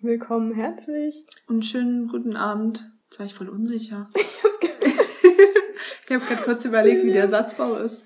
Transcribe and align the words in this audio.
Willkommen, 0.00 0.52
herzlich. 0.52 1.26
Und 1.48 1.64
schönen 1.64 2.06
guten 2.06 2.36
Abend. 2.36 2.88
Jetzt 3.06 3.18
war 3.18 3.26
ich 3.26 3.34
voll 3.34 3.48
unsicher. 3.48 4.06
Ich 4.16 4.44
hab's 4.44 4.58
Ich 6.10 6.14
habe 6.14 6.24
gerade 6.24 6.42
kurz 6.42 6.64
überlegt, 6.64 7.04
wie 7.04 7.12
der 7.12 7.28
Satzbau 7.28 7.74
ist. 7.78 8.00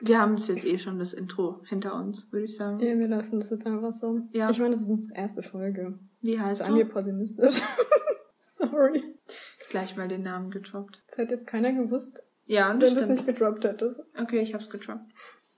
Wir 0.00 0.20
haben 0.20 0.34
es 0.34 0.48
jetzt 0.48 0.66
eh 0.66 0.76
schon, 0.76 0.98
das 0.98 1.14
Intro 1.14 1.62
hinter 1.64 1.94
uns, 1.94 2.30
würde 2.30 2.44
ich 2.44 2.56
sagen. 2.56 2.78
ja, 2.82 2.98
wir 2.98 3.08
lassen 3.08 3.40
das 3.40 3.50
jetzt 3.50 3.64
einfach 3.66 3.94
so. 3.94 4.20
Ja. 4.32 4.50
Ich 4.50 4.58
meine, 4.58 4.74
das 4.74 4.82
ist 4.82 4.90
unsere 4.90 5.18
erste 5.18 5.42
Folge. 5.42 5.98
Wie 6.20 6.38
heißt 6.38 6.58
Seien 6.58 6.74
wir 6.74 6.84
du? 6.84 6.92
pessimistisch. 6.92 7.62
Sorry. 8.40 9.02
Gleich 9.70 9.96
mal 9.96 10.08
den 10.08 10.22
Namen 10.22 10.50
gedroppt. 10.50 11.00
Das 11.08 11.18
hätte 11.18 11.32
jetzt 11.32 11.46
keiner 11.46 11.72
gewusst, 11.72 12.22
Ja, 12.44 12.70
wenn 12.70 12.80
das 12.80 12.92
du 12.92 13.00
es 13.00 13.08
nicht 13.08 13.24
gedroppt 13.24 13.64
hättest. 13.64 14.02
Okay, 14.20 14.40
ich 14.40 14.52
hab's 14.52 14.68
gedroppt. 14.68 15.10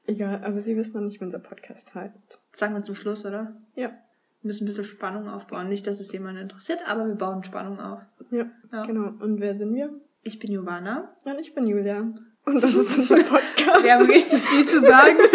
Egal, 0.06 0.44
aber 0.44 0.62
sie 0.62 0.76
wissen 0.76 0.94
noch 0.94 1.02
nicht, 1.02 1.20
wie 1.20 1.24
unser 1.24 1.40
Podcast 1.40 1.94
heißt. 1.94 2.38
Sagen 2.54 2.74
wir 2.74 2.82
zum 2.82 2.94
Schluss, 2.94 3.24
oder? 3.24 3.60
Ja. 3.74 3.92
Wir 4.40 4.48
müssen 4.48 4.64
ein 4.64 4.66
bisschen 4.66 4.84
Spannung 4.84 5.28
aufbauen. 5.28 5.68
Nicht, 5.68 5.86
dass 5.86 6.00
es 6.00 6.12
jemanden 6.12 6.42
interessiert, 6.42 6.80
aber 6.86 7.06
wir 7.06 7.14
bauen 7.14 7.42
Spannung 7.44 7.78
auf. 7.80 8.00
Ja, 8.30 8.46
Ja. 8.72 8.84
genau. 8.86 9.12
Und 9.22 9.40
wer 9.40 9.56
sind 9.56 9.74
wir? 9.74 9.90
Ich 10.22 10.38
bin 10.38 10.50
Giovanna. 10.50 11.14
Und 11.24 11.38
ich 11.40 11.54
bin 11.54 11.66
Julia. 11.66 12.00
Und 12.44 12.62
das 12.62 12.74
ist 12.74 12.96
unser 12.98 13.16
Podcast. 13.24 13.82
Wir 13.82 13.94
haben 13.94 14.06
richtig 14.06 14.40
viel 14.40 14.66
zu 14.66 14.80
sagen. 14.80 15.16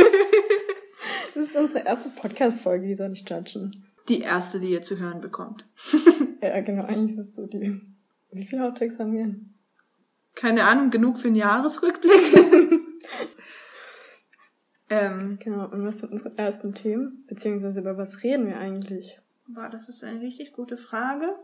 Das 1.36 1.46
ist 1.46 1.56
unsere 1.58 1.84
erste 1.86 2.10
Podcast-Folge, 2.10 2.86
die 2.88 2.94
soll 2.96 3.12
ich 3.12 3.28
judgen. 3.28 3.84
Die 4.08 4.20
erste, 4.22 4.60
die 4.60 4.70
ihr 4.70 4.84
zu 4.84 5.00
hören 5.00 5.20
bekommt. 5.20 5.66
Ja, 6.44 6.60
genau, 6.62 6.84
eigentlich 6.84 7.12
ist 7.14 7.18
es 7.20 7.34
so 7.36 7.48
die. 7.48 7.82
Wie 8.32 8.44
viele 8.46 8.66
Outtakes 8.66 9.00
haben 9.00 9.14
wir? 9.14 9.34
Keine 10.36 10.66
Ahnung, 10.66 10.90
genug 10.92 11.18
für 11.18 11.28
einen 11.28 11.38
Jahresrückblick. 11.38 12.12
ähm, 14.94 15.38
Genau, 15.40 15.68
und 15.68 15.86
was 15.86 16.00
sind 16.00 16.12
unsere 16.12 16.38
ersten 16.38 16.74
Themen? 16.74 17.24
Beziehungsweise 17.28 17.80
über 17.80 17.98
was 17.98 18.24
reden 18.24 18.48
wir 18.48 18.58
eigentlich? 18.58 19.20
Boah, 19.48 19.70
das 19.70 19.90
ist 19.90 20.04
eine 20.04 20.22
richtig 20.22 20.54
gute 20.54 20.78
Frage. 20.78 21.36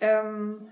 Ähm, 0.00 0.68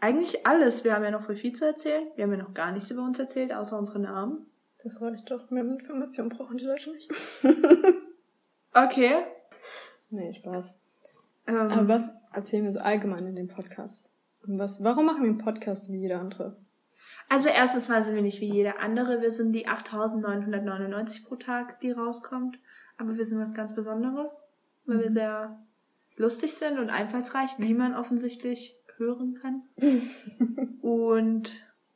eigentlich 0.00 0.46
alles. 0.46 0.84
Wir 0.84 0.94
haben 0.94 1.04
ja 1.04 1.10
noch 1.10 1.22
voll 1.22 1.36
viel 1.36 1.52
zu 1.52 1.64
erzählen. 1.64 2.06
Wir 2.16 2.24
haben 2.24 2.32
ja 2.32 2.38
noch 2.38 2.54
gar 2.54 2.72
nichts 2.72 2.90
über 2.90 3.02
uns 3.02 3.18
erzählt, 3.18 3.52
außer 3.52 3.78
unsere 3.78 3.98
Namen. 3.98 4.46
Das 4.82 5.02
reicht 5.02 5.30
doch. 5.30 5.50
Mehr 5.50 5.64
Informationen 5.64 6.30
brauchen 6.30 6.56
die 6.56 6.64
Leute 6.64 6.90
nicht. 6.90 7.10
Okay. 8.72 9.24
Nee, 10.10 10.32
Spaß. 10.32 10.74
Ähm, 11.46 11.56
Aber 11.56 11.88
was 11.88 12.10
erzählen 12.32 12.64
wir 12.64 12.72
so 12.72 12.80
allgemein 12.80 13.26
in 13.26 13.36
dem 13.36 13.48
Podcast? 13.48 14.10
Und 14.46 14.58
was, 14.58 14.82
warum 14.84 15.06
machen 15.06 15.22
wir 15.22 15.28
einen 15.28 15.38
Podcast 15.38 15.90
wie 15.90 15.98
jeder 15.98 16.20
andere? 16.20 16.56
Also 17.30 17.48
erstens 17.48 17.88
mal 17.88 18.02
sind 18.02 18.16
wir 18.16 18.22
nicht 18.22 18.40
wie 18.42 18.50
jeder 18.52 18.80
andere. 18.80 19.22
Wir 19.22 19.30
sind 19.32 19.52
die 19.52 19.66
8.999 19.66 21.24
pro 21.24 21.36
Tag, 21.36 21.80
die 21.80 21.90
rauskommt. 21.92 22.58
Aber 22.98 23.16
wir 23.16 23.24
sind 23.24 23.38
was 23.38 23.54
ganz 23.54 23.74
Besonderes, 23.74 24.42
weil 24.84 25.00
wir 25.00 25.10
sehr 25.10 25.58
lustig 26.16 26.52
sind 26.52 26.78
und 26.78 26.90
einfallsreich, 26.90 27.48
wie 27.56 27.72
man 27.72 27.94
offensichtlich 27.94 28.76
hören 28.98 29.38
kann. 29.40 29.62
und 30.82 31.50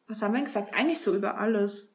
was 0.09 0.23
haben 0.23 0.33
wir 0.35 0.43
gesagt? 0.43 0.75
Eigentlich 0.75 1.01
so 1.01 1.15
über 1.15 1.39
alles. 1.39 1.93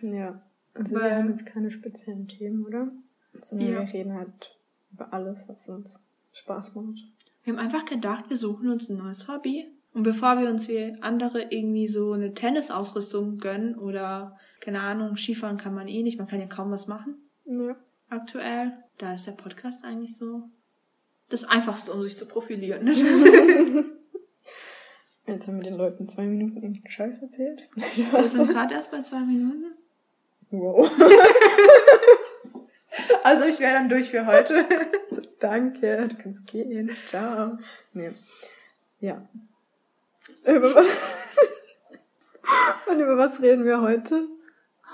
Ja. 0.00 0.40
Also 0.74 0.94
Weil- 0.94 1.02
wir 1.10 1.16
haben 1.16 1.28
jetzt 1.30 1.46
keine 1.46 1.70
speziellen 1.70 2.28
Themen, 2.28 2.64
oder? 2.64 2.92
Sondern 3.32 3.68
Ja. 3.72 3.80
wir 3.80 3.92
reden 3.92 4.14
halt 4.14 4.56
über 4.92 5.12
alles, 5.12 5.48
was 5.48 5.68
uns 5.68 5.98
Spaß 6.32 6.74
macht. 6.74 7.02
Wir 7.44 7.52
haben 7.54 7.60
einfach 7.60 7.84
gedacht, 7.84 8.26
wir 8.28 8.36
suchen 8.36 8.70
uns 8.70 8.88
ein 8.88 8.98
neues 8.98 9.26
Hobby. 9.26 9.66
Und 9.94 10.04
bevor 10.04 10.38
wir 10.40 10.48
uns 10.48 10.68
wie 10.68 10.96
andere 11.00 11.42
irgendwie 11.50 11.86
so 11.88 12.12
eine 12.12 12.32
Tennisausrüstung 12.34 13.38
gönnen 13.38 13.76
oder, 13.78 14.38
keine 14.60 14.80
Ahnung, 14.80 15.16
Skifahren 15.16 15.58
kann 15.58 15.74
man 15.74 15.86
eh 15.88 16.02
nicht, 16.02 16.18
man 16.18 16.26
kann 16.28 16.40
ja 16.40 16.46
kaum 16.46 16.70
was 16.70 16.86
machen 16.86 17.16
Ja. 17.44 17.76
aktuell, 18.08 18.72
da 18.98 19.12
ist 19.14 19.26
der 19.26 19.32
Podcast 19.32 19.84
eigentlich 19.84 20.16
so 20.16 20.44
das 21.28 21.44
Einfachste, 21.44 21.92
um 21.92 22.02
sich 22.02 22.16
zu 22.16 22.26
profilieren. 22.26 22.86
Jetzt 25.26 25.46
haben 25.46 25.58
wir 25.58 25.64
den 25.64 25.76
Leuten 25.76 26.08
zwei 26.08 26.24
Minuten 26.24 26.56
irgendeinen 26.56 26.90
Scheiß 26.90 27.22
erzählt. 27.22 27.68
wir 27.74 28.22
sind 28.28 28.50
gerade 28.50 28.74
erst 28.74 28.90
bei 28.90 29.02
zwei 29.02 29.20
Minuten. 29.20 29.74
wow. 30.50 30.90
Also 33.24 33.44
ich 33.46 33.60
wäre 33.60 33.74
dann 33.74 33.88
durch 33.88 34.10
für 34.10 34.26
heute. 34.26 34.66
So, 35.10 35.20
danke, 35.40 36.08
du 36.08 36.16
kannst 36.16 36.46
gehen. 36.46 36.90
Ciao. 37.06 37.58
Nee. 37.92 38.10
Ja. 39.00 39.28
Über 40.44 40.74
was? 40.74 41.36
Und 42.90 43.00
über 43.00 43.16
was 43.16 43.40
reden 43.40 43.64
wir 43.64 43.80
heute? 43.80 44.26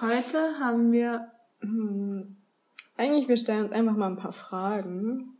Heute 0.00 0.59
haben 0.59 0.92
wir, 0.92 1.31
Hm, 1.60 2.36
Eigentlich, 2.97 3.28
wir 3.28 3.36
stellen 3.36 3.64
uns 3.64 3.72
einfach 3.72 3.97
mal 3.97 4.09
ein 4.09 4.16
paar 4.16 4.32
Fragen. 4.32 5.36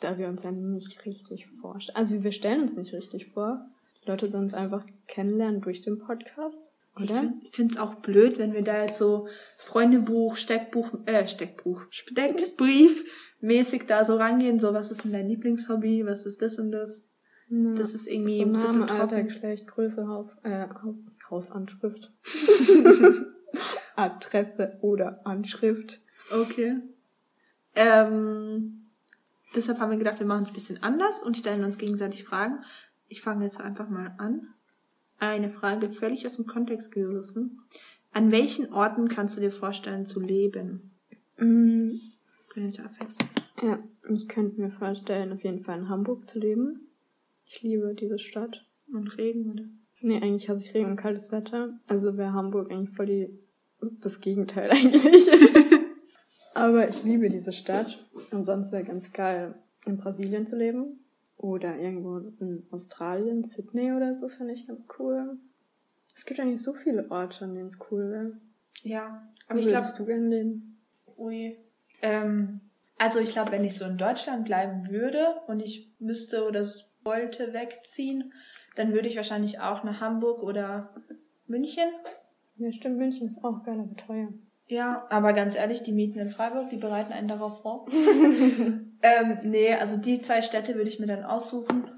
Da 0.00 0.18
wir 0.18 0.28
uns 0.28 0.42
ja 0.42 0.52
nicht 0.52 1.04
richtig 1.06 1.46
vorstellen. 1.46 1.96
Also 1.96 2.22
wir 2.22 2.32
stellen 2.32 2.62
uns 2.62 2.74
nicht 2.74 2.92
richtig 2.92 3.26
vor. 3.32 3.66
Die 4.04 4.10
Leute 4.10 4.30
sollen 4.30 4.44
uns 4.44 4.54
einfach 4.54 4.84
kennenlernen 5.06 5.60
durch 5.62 5.80
den 5.80 5.98
Podcast. 5.98 6.72
ich 6.98 7.10
Oder? 7.10 7.32
finde 7.50 7.74
es 7.74 7.80
auch 7.80 7.94
blöd, 7.96 8.38
wenn 8.38 8.52
wir 8.52 8.62
da 8.62 8.82
jetzt 8.82 8.98
so 8.98 9.28
Freundebuch, 9.56 10.36
Steckbuch, 10.36 10.90
äh, 11.06 11.26
Steckbuch, 11.26 11.82
Steckbrief 11.90 13.04
mäßig 13.40 13.86
da 13.86 14.04
so 14.04 14.16
rangehen, 14.16 14.60
so 14.60 14.74
was 14.74 14.90
ist 14.90 15.04
denn 15.04 15.12
dein 15.12 15.28
Lieblingshobby, 15.28 16.04
was 16.06 16.26
ist 16.26 16.42
das 16.42 16.58
und 16.58 16.70
das. 16.70 17.08
Ja. 17.50 17.74
Das 17.74 17.94
ist 17.94 18.06
irgendwie 18.06 18.36
so 18.36 18.42
ein 18.42 18.52
bisschen 18.52 18.80
Name, 18.80 18.90
Alter, 18.92 19.08
trocken. 19.08 19.24
Geschlecht, 19.24 19.66
Größe, 19.66 20.06
Haus, 20.06 20.38
äh, 20.42 20.66
Haus, 20.82 21.02
Hausanschrift. 21.30 22.12
Adresse 23.96 24.78
oder 24.82 25.26
Anschrift. 25.26 26.00
Okay. 26.30 26.76
Ähm, 27.74 28.86
deshalb 29.54 29.78
haben 29.78 29.90
wir 29.90 29.98
gedacht, 29.98 30.18
wir 30.18 30.26
machen 30.26 30.44
es 30.44 30.50
ein 30.50 30.54
bisschen 30.54 30.82
anders 30.82 31.22
und 31.22 31.36
stellen 31.36 31.64
uns 31.64 31.78
gegenseitig 31.78 32.24
Fragen. 32.24 32.64
Ich 33.08 33.22
fange 33.22 33.44
jetzt 33.44 33.60
einfach 33.60 33.88
mal 33.88 34.14
an. 34.18 34.48
Eine 35.18 35.50
Frage 35.50 35.90
völlig 35.90 36.26
aus 36.26 36.36
dem 36.36 36.46
Kontext 36.46 36.92
gerissen. 36.92 37.62
An 38.12 38.30
welchen 38.30 38.72
Orten 38.72 39.08
kannst 39.08 39.36
du 39.36 39.40
dir 39.40 39.52
vorstellen 39.52 40.06
zu 40.06 40.20
leben? 40.20 40.92
Mm. 41.38 41.90
Ja, 43.62 43.78
ich 44.08 44.28
könnte 44.28 44.60
mir 44.60 44.70
vorstellen, 44.70 45.32
auf 45.32 45.44
jeden 45.44 45.62
Fall 45.62 45.78
in 45.78 45.88
Hamburg 45.88 46.28
zu 46.28 46.38
leben. 46.38 46.87
Ich 47.48 47.62
liebe 47.62 47.94
diese 47.94 48.18
Stadt. 48.18 48.64
Und 48.92 49.16
Regen, 49.18 49.50
oder? 49.50 49.64
Nee, 50.00 50.16
eigentlich 50.16 50.48
hasse 50.48 50.64
ich 50.64 50.74
Regen 50.74 50.90
und 50.90 50.96
kaltes 50.96 51.32
Wetter. 51.32 51.78
Also 51.88 52.16
wäre 52.16 52.32
Hamburg 52.32 52.70
eigentlich 52.70 52.94
voll 52.94 53.06
die, 53.06 53.28
das 54.00 54.20
Gegenteil 54.20 54.70
eigentlich. 54.70 55.28
Aber 56.54 56.88
ich 56.88 57.04
liebe 57.04 57.28
diese 57.28 57.52
Stadt. 57.52 58.06
Und 58.30 58.44
sonst 58.44 58.72
wäre 58.72 58.84
ganz 58.84 59.12
geil, 59.12 59.54
in 59.86 59.96
Brasilien 59.96 60.46
zu 60.46 60.56
leben. 60.56 61.04
Oder 61.38 61.76
irgendwo 61.76 62.18
in 62.40 62.66
Australien, 62.70 63.44
Sydney 63.44 63.92
oder 63.92 64.14
so, 64.14 64.28
finde 64.28 64.54
ich 64.54 64.66
ganz 64.66 64.86
cool. 64.98 65.38
Es 66.14 66.26
gibt 66.26 66.40
eigentlich 66.40 66.62
so 66.62 66.74
viele 66.74 67.10
Orte, 67.10 67.44
an 67.44 67.54
denen 67.54 67.68
es 67.68 67.78
cool 67.90 68.10
wäre. 68.10 68.32
Ja, 68.82 69.22
Wo 69.46 69.52
aber 69.52 69.60
ich 69.60 69.68
glaube, 69.68 69.86
du 69.96 70.04
gerne 70.04 70.28
leben? 70.28 70.80
Ui. 71.16 71.56
Ähm, 72.02 72.60
also 72.98 73.20
ich 73.20 73.30
glaube, 73.30 73.52
wenn 73.52 73.64
ich 73.64 73.78
so 73.78 73.84
in 73.84 73.96
Deutschland 73.96 74.44
bleiben 74.44 74.90
würde 74.90 75.36
und 75.46 75.60
ich 75.60 75.92
müsste 76.00 76.44
oder 76.44 76.66
wollte 77.08 77.54
wegziehen, 77.54 78.34
dann 78.76 78.92
würde 78.92 79.08
ich 79.08 79.16
wahrscheinlich 79.16 79.60
auch 79.60 79.82
nach 79.82 80.00
Hamburg 80.00 80.42
oder 80.42 80.94
München. 81.46 81.88
Ja, 82.56 82.70
stimmt, 82.72 82.98
München 82.98 83.26
ist 83.26 83.42
auch 83.42 83.64
geil, 83.64 83.80
aber 83.80 83.96
teuer. 83.96 84.28
Ja, 84.66 85.06
aber 85.08 85.32
ganz 85.32 85.56
ehrlich, 85.56 85.82
die 85.82 85.92
Mieten 85.92 86.18
in 86.18 86.30
Freiburg, 86.30 86.68
die 86.68 86.76
bereiten 86.76 87.12
einen 87.12 87.28
darauf 87.28 87.62
vor. 87.62 87.86
ähm, 89.02 89.38
nee, 89.42 89.74
also 89.74 89.96
die 89.96 90.20
zwei 90.20 90.42
Städte 90.42 90.74
würde 90.74 90.90
ich 90.90 91.00
mir 91.00 91.06
dann 91.06 91.24
aussuchen. 91.24 91.90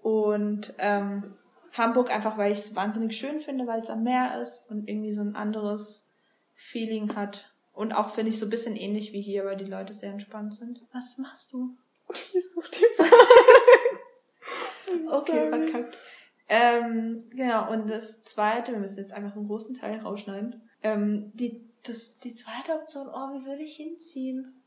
Und 0.00 0.72
ähm, 0.78 1.36
Hamburg 1.74 2.10
einfach, 2.10 2.38
weil 2.38 2.52
ich 2.52 2.60
es 2.60 2.74
wahnsinnig 2.74 3.16
schön 3.16 3.40
finde, 3.40 3.66
weil 3.66 3.82
es 3.82 3.90
am 3.90 4.02
Meer 4.02 4.40
ist 4.40 4.64
und 4.70 4.88
irgendwie 4.88 5.12
so 5.12 5.20
ein 5.20 5.36
anderes 5.36 6.10
Feeling 6.54 7.14
hat. 7.14 7.52
Und 7.74 7.92
auch 7.92 8.08
finde 8.08 8.30
ich 8.30 8.38
so 8.38 8.46
ein 8.46 8.50
bisschen 8.50 8.76
ähnlich 8.76 9.12
wie 9.12 9.20
hier, 9.20 9.44
weil 9.44 9.58
die 9.58 9.64
Leute 9.64 9.92
sehr 9.92 10.12
entspannt 10.12 10.54
sind. 10.54 10.80
Was 10.92 11.18
machst 11.18 11.52
du? 11.52 11.76
Ich 12.32 12.50
suche 12.50 12.70
die 12.70 12.86
Frage. 12.96 13.10
Okay, 15.10 15.48
verkackt. 15.48 15.96
Ähm, 16.48 17.24
genau, 17.30 17.70
und 17.70 17.88
das 17.88 18.24
zweite, 18.24 18.72
wir 18.72 18.80
müssen 18.80 18.98
jetzt 18.98 19.12
einfach 19.12 19.36
einen 19.36 19.46
großen 19.46 19.74
Teil 19.76 20.00
rausschneiden. 20.00 20.68
Ähm, 20.82 21.30
die, 21.34 21.64
das, 21.84 22.18
die 22.18 22.34
zweite 22.34 22.72
Option, 22.72 23.08
oh, 23.08 23.32
wie 23.34 23.46
würde 23.46 23.62
ich 23.62 23.76
hinziehen? 23.76 24.60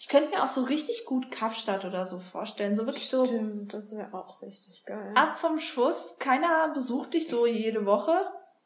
Ich 0.00 0.08
könnte 0.08 0.30
mir 0.30 0.42
auch 0.42 0.48
so 0.48 0.64
richtig 0.64 1.04
gut 1.04 1.30
Kapstadt 1.30 1.84
oder 1.84 2.04
so 2.04 2.18
vorstellen. 2.18 2.76
So 2.76 2.86
wirklich 2.86 3.08
so 3.08 3.24
Stimmt, 3.24 3.72
das 3.72 3.94
wäre 3.96 4.12
auch 4.12 4.42
richtig 4.42 4.84
geil. 4.84 5.12
ab 5.14 5.38
vom 5.38 5.58
Schuss. 5.58 6.16
Keiner 6.18 6.72
besucht 6.74 7.14
dich 7.14 7.28
so 7.28 7.46
jede 7.46 7.86
Woche, 7.86 8.16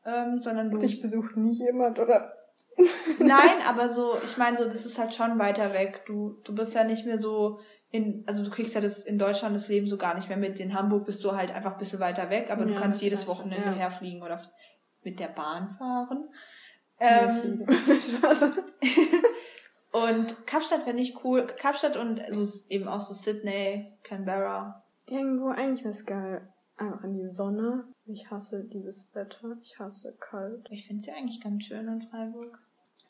ähm, 0.05 0.39
sondern 0.39 0.71
du. 0.71 0.79
Dich 0.79 1.01
besucht 1.01 1.37
nie 1.37 1.53
jemand, 1.53 1.99
oder? 1.99 2.33
Nein, 3.19 3.63
aber 3.67 3.89
so, 3.89 4.17
ich 4.25 4.37
meine, 4.37 4.57
so, 4.57 4.65
das 4.65 4.87
ist 4.87 4.99
halt 4.99 5.15
schon 5.15 5.39
weiter 5.39 5.73
weg. 5.73 6.05
Du, 6.07 6.41
du 6.45 6.55
bist 6.55 6.75
ja 6.75 6.85
nicht 6.85 7.07
mehr 7.07 7.19
so 7.19 7.61
in, 7.91 8.25
also 8.27 8.45
du 8.45 8.51
kriegst 8.51 8.75
ja 8.75 8.81
das 8.81 9.05
in 9.05 9.19
Deutschland 9.19 9.55
das 9.55 9.69
Leben 9.69 9.87
so 9.87 9.97
gar 9.97 10.15
nicht 10.15 10.29
mehr 10.29 10.37
mit. 10.37 10.61
In 10.61 10.75
Hamburg 10.75 11.07
bist 11.07 11.25
du 11.25 11.33
halt 11.33 11.51
einfach 11.51 11.73
ein 11.73 11.79
bisschen 11.79 12.01
weiter 12.01 12.29
weg, 12.31 12.51
aber 12.51 12.65
du 12.65 12.75
Ja, 12.75 12.81
kannst 12.81 13.01
jedes 13.03 13.27
Wochenende 13.27 13.69
ja. 13.69 13.75
herfliegen 13.75 14.23
oder 14.23 14.41
mit 15.03 15.19
der 15.21 15.29
Bahn 15.29 15.71
fahren. 15.71 16.29
Ähm. 17.01 17.65
Und 19.91 20.47
Kapstadt 20.47 20.87
wäre 20.87 20.95
nicht 20.95 21.25
cool. 21.25 21.47
Kapstadt 21.47 21.97
und 21.97 22.21
also 22.21 22.47
eben 22.69 22.89
auch 22.89 23.03
so 23.03 23.15
Sydney, 23.15 23.93
Canberra. 24.03 24.85
Irgendwo 25.07 25.49
eigentlich 25.49 25.83
wäre 25.83 25.95
es 25.95 26.05
geil. 26.05 26.53
Einfach 26.77 27.05
in 27.05 27.15
die 27.15 27.29
Sonne. 27.29 27.85
Ich 28.07 28.31
hasse 28.31 28.65
dieses 28.65 29.09
Wetter. 29.15 29.57
Ich 29.63 29.79
hasse 29.79 30.15
kalt. 30.21 30.69
Ich 30.71 30.87
finde 30.87 31.01
es 31.01 31.07
ja 31.07 31.15
eigentlich 31.15 31.41
ganz 31.41 31.65
schön 31.65 31.89
in 31.89 32.03
Freiburg. 32.03 32.59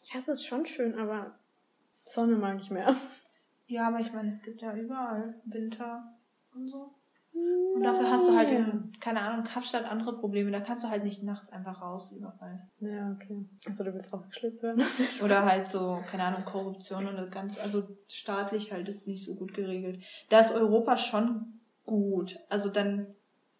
Ich 0.02 0.14
hasse 0.14 0.32
es 0.32 0.44
schon 0.44 0.64
schön, 0.64 0.96
aber 0.98 1.34
Sonne 2.04 2.36
mag 2.36 2.58
ich 2.60 2.70
mehr. 2.70 2.94
Ja, 3.68 3.88
aber 3.88 4.00
ich 4.00 4.12
meine, 4.12 4.28
es 4.28 4.42
gibt 4.42 4.62
ja 4.62 4.74
überall 4.74 5.34
Winter 5.44 6.02
und 6.54 6.68
so. 6.68 6.94
Und 7.74 7.82
dafür 7.82 8.10
hast 8.10 8.28
du 8.28 8.36
halt 8.36 8.50
in, 8.50 8.92
keine 8.98 9.20
Ahnung, 9.20 9.44
Kapstadt 9.44 9.84
andere 9.84 10.18
Probleme. 10.18 10.50
Da 10.50 10.60
kannst 10.60 10.84
du 10.84 10.88
halt 10.88 11.04
nicht 11.04 11.22
nachts 11.22 11.52
einfach 11.52 11.82
raus 11.82 12.10
überall. 12.10 12.66
Ja, 12.80 13.12
okay. 13.12 13.44
Also 13.66 13.84
du 13.84 13.92
willst 13.92 14.12
auch 14.12 14.26
geschlitzt 14.26 14.62
werden? 14.62 14.82
Oder 15.22 15.44
halt 15.44 15.68
so, 15.68 16.02
keine 16.10 16.24
Ahnung, 16.24 16.44
Korruption 16.44 17.06
und 17.06 17.16
das 17.16 17.30
Ganze. 17.30 17.62
Also 17.62 17.86
staatlich 18.08 18.72
halt 18.72 18.88
ist 18.88 19.06
nicht 19.06 19.24
so 19.24 19.34
gut 19.34 19.54
geregelt. 19.54 20.02
Da 20.30 20.40
ist 20.40 20.54
Europa 20.54 20.96
schon 20.96 21.60
gut. 21.84 22.38
Also 22.48 22.70
dann, 22.70 23.06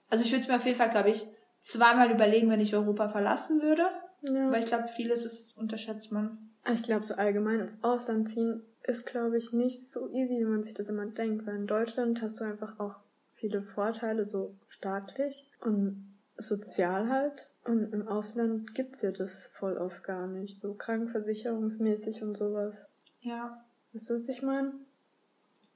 also 0.09 0.25
ich 0.25 0.33
würde 0.33 0.43
es 0.43 0.49
mir 0.49 0.57
auf 0.57 0.67
jeden 0.67 0.79
Fall, 0.79 0.91
glaube 0.91 1.11
ich, 1.11 1.27
zweimal 1.61 2.11
überlegen, 2.11 2.51
wenn 2.51 2.61
ich 2.61 2.75
Europa 2.75 3.11
verlassen 3.11 3.61
würde. 3.61 3.85
Ja. 4.23 4.51
Weil 4.51 4.61
ich 4.61 4.67
glaube, 4.67 4.89
vieles 4.89 5.25
ist, 5.25 5.57
unterschätzt 5.57 6.11
man. 6.11 6.51
Ich 6.73 6.83
glaube, 6.83 7.07
so 7.07 7.15
allgemein 7.15 7.61
ins 7.61 7.85
Ausland 7.85 8.29
ziehen 8.29 8.63
ist, 8.89 9.07
glaube 9.07 9.37
ich, 9.37 9.53
nicht 9.53 9.91
so 9.91 10.09
easy, 10.09 10.39
wie 10.39 10.45
man 10.45 10.63
sich 10.63 10.75
das 10.75 10.89
immer 10.89 11.07
denkt. 11.07 11.47
Weil 11.47 11.57
in 11.57 11.67
Deutschland 11.67 12.23
hast 12.23 12.41
du 12.41 12.45
einfach 12.45 12.81
auch 12.81 12.97
viele 13.35 13.61
Vorteile, 13.61 14.25
so 14.25 14.57
staatlich 14.67 15.49
und 15.61 16.17
sozial 16.37 17.11
halt. 17.11 17.51
Und 17.65 17.93
im 17.93 18.09
Ausland 18.09 18.75
gibt's 18.75 19.03
ja 19.03 19.13
das 19.13 19.49
voll 19.49 19.77
oft 19.77 20.03
gar 20.03 20.27
nicht. 20.27 20.59
So 20.59 20.73
krankenversicherungsmäßig 20.73 22.23
und 22.23 22.35
sowas. 22.35 22.83
Ja. 23.21 23.63
Weißt 23.93 24.09
du, 24.09 24.15
was 24.15 24.29
ich 24.29 24.43
meine? 24.43 24.73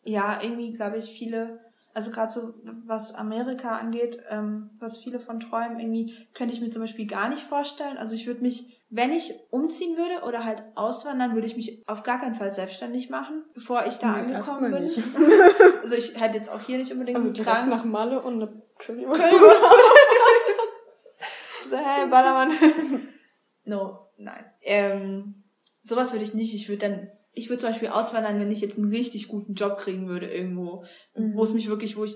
Ja, 0.05 0.43
irgendwie 0.43 0.73
glaube 0.73 0.97
ich 0.97 1.11
viele, 1.11 1.61
also 1.93 2.11
gerade 2.11 2.32
so 2.32 2.55
was 2.87 3.15
Amerika 3.15 3.76
angeht, 3.76 4.23
ähm, 4.31 4.70
was 4.79 4.99
viele 4.99 5.20
von 5.20 5.38
träumen, 5.38 5.79
irgendwie 5.79 6.17
könnte 6.32 6.55
ich 6.55 6.62
mir 6.62 6.70
zum 6.70 6.81
Beispiel 6.81 7.06
gar 7.06 7.29
nicht 7.29 7.43
vorstellen. 7.43 7.99
Also 7.99 8.15
ich 8.15 8.26
würde 8.26 8.41
mich 8.41 8.81
wenn 8.94 9.11
ich 9.11 9.33
umziehen 9.49 9.97
würde 9.97 10.23
oder 10.27 10.44
halt 10.44 10.62
auswandern, 10.75 11.33
würde 11.33 11.47
ich 11.47 11.56
mich 11.56 11.83
auf 11.87 12.03
gar 12.03 12.21
keinen 12.21 12.35
Fall 12.35 12.53
selbstständig 12.53 13.09
machen, 13.09 13.43
bevor 13.55 13.87
ich 13.87 13.97
da 13.97 14.19
nee, 14.19 14.35
angekommen 14.35 14.71
bin. 14.71 14.85
Nicht. 14.85 14.99
also 15.83 15.94
ich 15.94 16.21
hätte 16.21 16.37
jetzt 16.37 16.50
auch 16.50 16.61
hier 16.61 16.77
nicht 16.77 16.93
unbedingt 16.93 17.17
also 17.17 17.31
einen 17.31 17.37
Drang. 17.43 17.71
nach 17.71 17.85
Malle 17.85 18.21
und 18.21 18.35
eine 18.35 18.62
Currywurst. 18.79 19.25
so, 21.71 21.77
hey, 21.77 22.06
Ballermann. 22.06 22.50
no, 23.65 24.11
nein. 24.19 24.44
Ähm, 24.61 25.43
sowas 25.83 26.12
würde 26.12 26.27
ich 26.27 26.35
nicht. 26.35 26.55
Ich 26.55 26.69
würde 26.69 26.87
dann, 26.87 27.09
ich 27.33 27.49
würde 27.49 27.62
zum 27.62 27.71
Beispiel 27.71 27.89
auswandern, 27.89 28.39
wenn 28.41 28.53
ich 28.53 28.61
jetzt 28.61 28.77
einen 28.77 28.91
richtig 28.91 29.29
guten 29.29 29.55
Job 29.55 29.79
kriegen 29.79 30.06
würde 30.06 30.31
irgendwo, 30.31 30.85
mhm. 31.15 31.35
wo 31.35 31.44
es 31.44 31.55
mich 31.55 31.71
wirklich, 31.71 31.97
wo 31.97 32.05
ich 32.05 32.15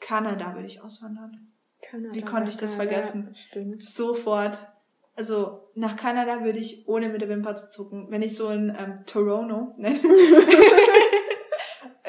Kanada 0.00 0.54
würde 0.54 0.68
ich 0.68 0.80
auswandern. 0.80 1.52
Kanada. 1.82 2.14
Wie 2.14 2.22
konnte 2.22 2.48
ich 2.48 2.56
das 2.56 2.72
vergessen? 2.72 3.28
Ja, 3.28 3.34
stimmt. 3.34 3.82
Sofort 3.82 4.56
also 5.16 5.68
nach 5.74 5.96
Kanada 5.96 6.44
würde 6.44 6.58
ich 6.58 6.88
ohne 6.88 7.08
mit 7.08 7.20
der 7.20 7.28
Wimper 7.28 7.56
zu 7.56 7.70
zucken, 7.70 8.10
wenn 8.10 8.22
ich 8.22 8.36
so 8.36 8.50
in 8.50 8.74
ähm, 8.76 9.04
Toronto, 9.06 9.72
ne? 9.78 9.98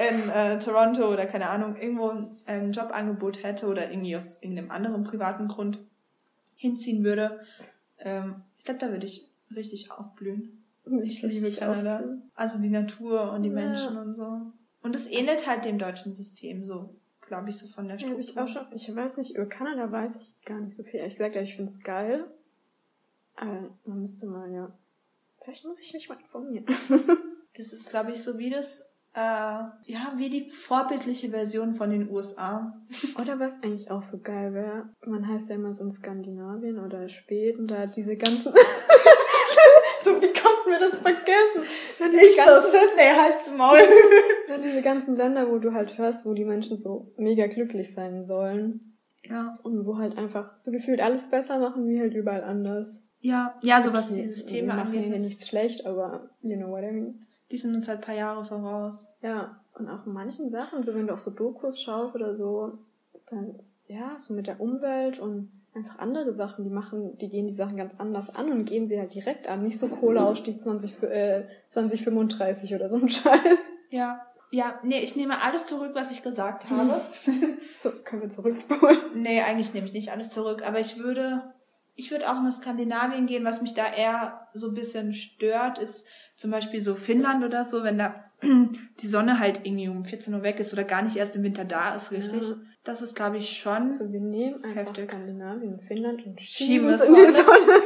in 0.10 0.30
äh, 0.30 0.60
Toronto 0.60 1.12
oder 1.12 1.26
keine 1.26 1.50
Ahnung, 1.50 1.76
irgendwo 1.76 2.12
ein 2.46 2.72
Jobangebot 2.72 3.44
hätte 3.44 3.68
oder 3.68 3.92
irgendwie 3.92 4.16
aus 4.16 4.42
irgendeinem 4.42 4.72
anderen 4.72 5.04
privaten 5.04 5.48
Grund 5.48 5.80
hinziehen 6.56 7.04
würde, 7.04 7.40
ähm, 8.00 8.44
ich 8.58 8.66
glaube, 8.66 8.80
da 8.80 8.90
würde 8.90 9.06
ich 9.06 9.30
richtig 9.56 9.92
aufblühen. 9.92 10.64
Ich 11.04 11.22
liebe 11.22 11.52
Kanada. 11.52 11.98
Aufblühen. 11.98 12.32
Also 12.36 12.60
die 12.60 12.70
Natur 12.70 13.32
und 13.32 13.44
die 13.44 13.50
ja. 13.50 13.56
Menschen 13.56 13.98
und 13.98 14.14
so. 14.14 14.42
Und 14.82 14.96
es 14.96 15.10
ähnelt 15.10 15.38
also, 15.38 15.48
halt 15.48 15.66
dem 15.66 15.80
deutschen 15.80 16.14
System 16.14 16.64
so, 16.64 16.96
glaube 17.22 17.50
ich, 17.50 17.58
so 17.58 17.68
von 17.68 17.88
der 17.88 17.98
Struktur. 17.98 18.22
Ja, 18.22 18.30
ich 18.30 18.38
auch 18.38 18.48
schon, 18.48 18.66
ich 18.72 18.96
weiß 18.96 19.18
nicht, 19.18 19.36
über 19.36 19.48
Kanada 19.48 19.92
weiß 19.92 20.18
ich 20.18 20.46
gar 20.46 20.60
nicht 20.60 20.76
so 20.76 20.84
viel. 20.84 21.00
Ehrlich 21.00 21.16
gesagt, 21.16 21.36
ich 21.38 21.56
finde 21.56 21.72
es 21.72 21.80
geil. 21.80 22.26
Aber 23.36 23.70
man 23.86 24.02
müsste 24.02 24.28
mal, 24.28 24.52
ja. 24.52 24.72
Vielleicht 25.44 25.66
muss 25.66 25.82
ich 25.82 25.94
mich 25.94 26.10
mal 26.10 26.20
informieren. 26.20 26.66
das 27.58 27.74
ist, 27.74 27.90
glaube 27.90 28.12
ich, 28.12 28.24
so 28.24 28.38
wie 28.38 28.50
das, 28.50 28.82
äh, 29.14 29.20
ja, 29.20 30.14
wie 30.16 30.30
die 30.30 30.50
vorbildliche 30.50 31.30
Version 31.30 31.76
von 31.76 31.90
den 31.90 32.10
USA. 32.10 32.82
Oder 33.22 33.40
was 33.40 33.62
eigentlich 33.62 33.92
auch 33.92 34.02
so 34.02 34.20
geil 34.20 34.54
wäre, 34.54 34.90
man 35.06 35.28
heißt 35.28 35.50
ja 35.50 35.56
immer 35.56 35.74
so 35.74 35.84
in 35.84 35.92
Skandinavien 35.92 36.80
oder 36.80 37.08
Schweden, 37.10 37.68
da 37.68 37.86
diese 37.86 38.18
ganzen... 38.18 38.54
so, 40.04 40.22
wie 40.22 40.34
konnten 40.34 40.70
wir 40.70 40.80
das 40.80 41.00
vergessen? 41.00 41.64
Ich 42.00 42.38
ganzen, 42.38 42.62
so 42.62 42.78
Sydney, 42.78 43.12
halt's 43.16 43.52
Maul. 43.56 43.80
Dann 44.48 44.62
diese 44.62 44.82
ganzen 44.82 45.16
Länder, 45.16 45.50
wo 45.50 45.60
du 45.60 45.74
halt 45.74 45.98
hörst, 45.98 46.26
wo 46.26 46.34
die 46.34 46.46
Menschen 46.46 46.80
so 46.80 47.12
mega 47.18 47.48
glücklich 47.48 47.94
sein 47.94 48.26
sollen. 48.26 48.80
Ja. 49.24 49.54
Und 49.64 49.86
wo 49.86 49.98
halt 49.98 50.18
einfach 50.18 50.56
so 50.64 50.72
gefühlt 50.72 51.02
alles 51.02 51.30
besser 51.30 51.60
machen, 51.60 51.88
wie 51.88 52.00
halt 52.00 52.14
überall 52.14 52.44
anders. 52.44 53.02
Ja, 53.26 53.56
ja, 53.64 53.82
so 53.82 53.92
was 53.92 54.14
die 54.14 54.24
Systeme 54.24 54.72
angeht. 54.72 54.92
Wir 54.94 55.00
machen 55.00 55.10
hier 55.10 55.20
nichts 55.20 55.48
schlecht, 55.48 55.88
aber 55.88 56.30
you 56.44 56.56
know 56.58 56.70
what 56.70 56.84
I 56.84 56.92
mean. 56.92 57.26
Die 57.50 57.58
sind 57.58 57.74
uns 57.74 57.88
halt 57.88 58.02
paar 58.02 58.14
Jahre 58.14 58.46
voraus. 58.46 59.08
Ja, 59.24 59.60
und 59.74 59.90
auch 59.90 60.06
in 60.06 60.14
manchen 60.14 60.52
Sachen, 60.52 60.84
so 60.84 60.94
wenn 60.94 61.08
du 61.08 61.14
auch 61.16 61.20
so 61.20 61.32
Dokus 61.32 61.82
schaust 61.82 62.16
oder 62.16 62.38
so, 62.38 62.78
dann, 63.28 63.56
ja, 63.88 64.16
so 64.20 64.36
mit 64.36 64.46
der 64.46 64.62
Umwelt 64.62 65.18
und 65.18 65.52
einfach 65.74 65.98
andere 65.98 66.36
Sachen, 66.36 66.66
die 66.66 66.70
machen, 66.70 67.18
die 67.18 67.30
gehen 67.30 67.48
die 67.48 67.54
Sachen 67.54 67.78
ganz 67.78 68.00
anders 68.00 68.36
an 68.36 68.52
und 68.52 68.66
gehen 68.66 68.88
sie 68.88 69.00
halt 69.00 69.16
direkt 69.16 69.48
an. 69.48 69.64
Nicht 69.64 69.80
so 69.80 69.88
Kohleausstieg 69.88 70.62
20, 70.62 71.02
äh, 71.04 71.48
2035 71.70 72.76
oder 72.76 72.90
so 72.90 72.98
ein 72.98 73.10
Scheiß. 73.10 73.60
Ja. 73.90 74.22
Ja, 74.52 74.80
nee, 74.84 75.00
ich 75.00 75.16
nehme 75.16 75.42
alles 75.42 75.66
zurück, 75.66 75.92
was 75.96 76.12
ich 76.12 76.22
gesagt 76.22 76.66
habe. 76.70 77.02
so, 77.76 77.90
können 78.04 78.22
wir 78.22 78.30
zurückspulen? 78.30 79.00
Nee, 79.16 79.42
eigentlich 79.42 79.74
nehme 79.74 79.88
ich 79.88 79.94
nicht 79.94 80.12
alles 80.12 80.30
zurück, 80.30 80.62
aber 80.64 80.80
ich 80.80 81.00
würde 81.00 81.55
ich 81.96 82.12
würde 82.12 82.30
auch 82.30 82.42
nach 82.42 82.54
Skandinavien 82.54 83.26
gehen. 83.26 83.46
Was 83.46 83.62
mich 83.62 83.74
da 83.74 83.92
eher 83.92 84.48
so 84.54 84.68
ein 84.68 84.76
bisschen 84.76 85.14
stört, 85.14 85.80
ist 85.80 86.06
zum 86.36 86.52
Beispiel 86.52 86.82
so 86.82 86.96
Finnland 86.96 87.44
oder 87.44 87.64
so, 87.64 87.84
wenn 87.84 87.98
da 87.98 88.26
die 88.42 89.08
Sonne 89.08 89.40
halt 89.40 89.62
irgendwie 89.64 89.88
um 89.88 90.04
14 90.04 90.34
Uhr 90.34 90.44
weg 90.44 90.60
ist 90.60 90.74
oder 90.74 90.84
gar 90.84 91.02
nicht 91.02 91.16
erst 91.16 91.36
im 91.36 91.44
Winter 91.44 91.64
da 91.64 91.96
ist, 91.96 92.12
richtig. 92.12 92.50
Ja. 92.50 92.56
Das 92.84 93.02
ist, 93.02 93.16
glaube 93.16 93.38
ich, 93.38 93.58
schon. 93.58 93.92
So, 93.92 94.12
wir 94.12 94.20
nehmen 94.20 94.64
einfach 94.64 94.88
heftig. 94.88 95.10
Skandinavien 95.10 95.74
und 95.74 95.82
Finnland 95.82 96.26
und 96.26 96.40
schieben 96.40 96.90
es 96.90 97.02
in 97.02 97.14
die 97.14 97.24
Sonne. 97.24 97.82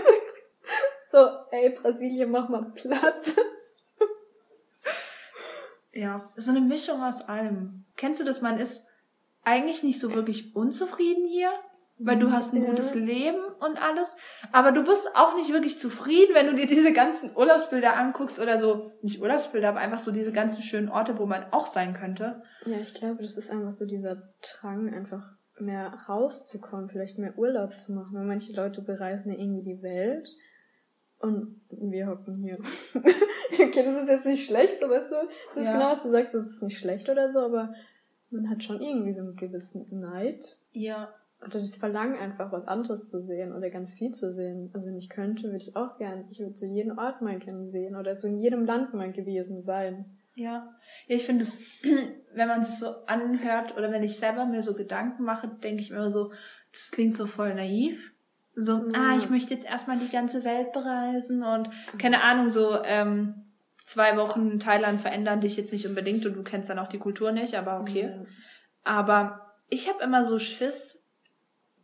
so, 1.12 1.30
ey, 1.52 1.70
Brasilien, 1.70 2.32
mach 2.32 2.50
mal 2.50 2.72
Platz. 2.74 3.36
ja, 5.94 6.30
so 6.36 6.52
eine 6.52 6.62
Mischung 6.62 7.02
aus 7.02 7.22
allem. 7.30 7.86
Kennst 7.96 8.20
du 8.20 8.26
das? 8.26 8.42
Man 8.42 8.57
ist 8.57 8.88
eigentlich 9.44 9.83
nicht 9.83 10.00
so 10.00 10.14
wirklich 10.16 10.56
unzufrieden 10.56 11.26
hier, 11.26 11.52
weil 12.00 12.18
du 12.18 12.32
hast 12.32 12.54
ein 12.54 12.66
gutes 12.66 12.96
Leben 12.96 13.44
und 13.60 13.82
alles, 13.82 14.16
aber 14.54 14.72
du 14.72 14.84
bist 14.84 15.10
auch 15.16 15.36
nicht 15.36 15.52
wirklich 15.52 15.80
zufrieden, 15.80 16.34
wenn 16.34 16.48
du 16.48 16.56
dir 16.56 16.66
diese 16.66 16.94
ganzen 16.94 17.36
Urlaubsbilder 17.36 17.98
anguckst 17.98 18.40
oder 18.40 18.58
so, 18.58 18.92
nicht 19.02 19.22
Urlaubsbilder, 19.22 19.70
aber 19.70 19.80
einfach 19.80 20.00
so 20.00 20.12
diese 20.12 20.32
ganzen 20.32 20.64
schönen 20.64 20.90
Orte, 20.90 21.20
wo 21.20 21.26
man 21.26 21.44
auch 21.52 21.68
sein 21.68 21.94
könnte. 21.94 22.38
Ja, 22.66 22.78
ich 22.82 22.94
glaube, 22.94 23.22
das 23.22 23.38
ist 23.38 23.52
einfach 23.52 23.74
so 23.74 23.86
dieser 23.86 24.32
Drang, 24.42 24.94
einfach 24.94 25.34
mehr 25.60 25.94
rauszukommen, 26.08 26.90
vielleicht 26.90 27.20
mehr 27.20 27.38
Urlaub 27.38 27.78
zu 27.78 27.92
machen, 27.92 28.14
weil 28.14 28.26
manche 28.26 28.54
Leute 28.54 28.82
bereisen 28.82 29.34
ja 29.34 29.38
irgendwie 29.38 29.76
die 29.76 29.84
Welt 29.84 30.30
und 31.20 31.60
wir 31.70 32.08
hocken 32.08 32.38
hier. 32.38 32.58
okay, 33.54 33.84
das 33.84 34.04
ist 34.04 34.10
jetzt 34.10 34.26
nicht 34.26 34.46
schlecht, 34.46 34.80
so 34.80 34.90
weißt 34.90 35.12
du, 35.12 35.16
das 35.56 35.66
ja. 35.66 35.70
ist 35.70 35.72
genau, 35.74 35.92
was 35.92 36.04
du 36.04 36.10
sagst, 36.12 36.34
das 36.34 36.50
ist 36.50 36.64
nicht 36.64 36.78
schlecht 36.78 37.10
oder 37.10 37.30
so, 37.30 37.40
aber 37.40 37.74
man 38.30 38.50
hat 38.50 38.64
schon 38.64 38.80
irgendwie 38.80 39.12
so 39.12 39.22
einen 39.22 39.36
gewissen 39.36 39.86
Neid. 39.90 40.58
Ja 40.72 41.14
oder 41.46 41.60
das 41.60 41.78
Verlangen 41.78 42.19
einfach 42.19 42.52
was 42.52 42.68
anderes 42.68 43.06
zu 43.06 43.22
sehen 43.22 43.54
oder 43.54 43.69
ganz 43.69 43.94
viel 43.94 44.12
zu 44.12 44.34
sehen. 44.34 44.69
Also 44.74 44.88
wenn 44.88 44.98
ich 44.98 45.10
könnte, 45.10 45.44
würde 45.44 45.58
ich 45.58 45.76
auch 45.76 45.98
gern, 45.98 46.26
ich 46.31 46.40
würde 46.40 46.54
zu 46.54 46.66
jedem 46.66 46.98
Ort 46.98 47.22
mal 47.22 47.40
gerne 47.40 47.69
sehen 47.69 47.96
oder 47.96 48.16
so 48.16 48.28
in 48.28 48.40
jedem 48.40 48.66
Land 48.66 48.94
mal 48.94 49.12
gewesen 49.12 49.62
sein. 49.62 50.18
Ja, 50.36 50.76
ja 51.08 51.16
ich 51.16 51.26
finde 51.26 51.44
es, 51.44 51.81
wenn 52.34 52.48
man 52.48 52.62
es 52.62 52.80
so 52.80 53.06
anhört 53.06 53.78
oder 53.78 53.92
wenn 53.92 54.04
ich 54.04 54.18
selber 54.18 54.46
mir 54.46 54.62
so 54.62 54.74
Gedanken 54.74 55.24
mache, 55.24 55.48
denke 55.48 55.81
ich 55.81 55.92
mir 55.92 55.98
immer 55.98 56.12
so, 56.12 56.31
das 56.72 56.92
klingt 56.92 57.16
so 57.16 57.26
voll 57.26 57.54
naiv. 57.56 58.14
So, 58.56 58.74
ja. 58.74 58.94
ah, 58.94 59.18
ich 59.18 59.30
möchte 59.30 59.54
jetzt 59.54 59.66
erstmal 59.66 59.98
die 59.98 60.12
ganze 60.12 60.44
Welt 60.44 60.74
bereisen 60.74 61.44
und 61.44 61.69
keine 61.98 62.22
Ahnung, 62.24 62.50
so 62.50 62.84
ähm, 62.84 63.46
zwei 63.86 64.18
Wochen 64.18 64.60
Thailand 64.60 65.00
verändern 65.00 65.40
dich 65.40 65.56
jetzt 65.56 65.72
nicht 65.72 65.88
unbedingt 65.88 66.26
und 66.26 66.34
du 66.34 66.44
kennst 66.44 66.69
dann 66.69 66.80
auch 66.80 66.90
die 66.90 67.00
Kultur 67.00 67.31
nicht, 67.31 67.56
aber 67.56 67.80
okay. 67.80 68.12
Ja. 68.12 68.26
Aber 68.84 69.54
ich 69.69 69.88
habe 69.88 70.04
immer 70.04 70.26
so 70.26 70.40
Schiss, 70.40 71.04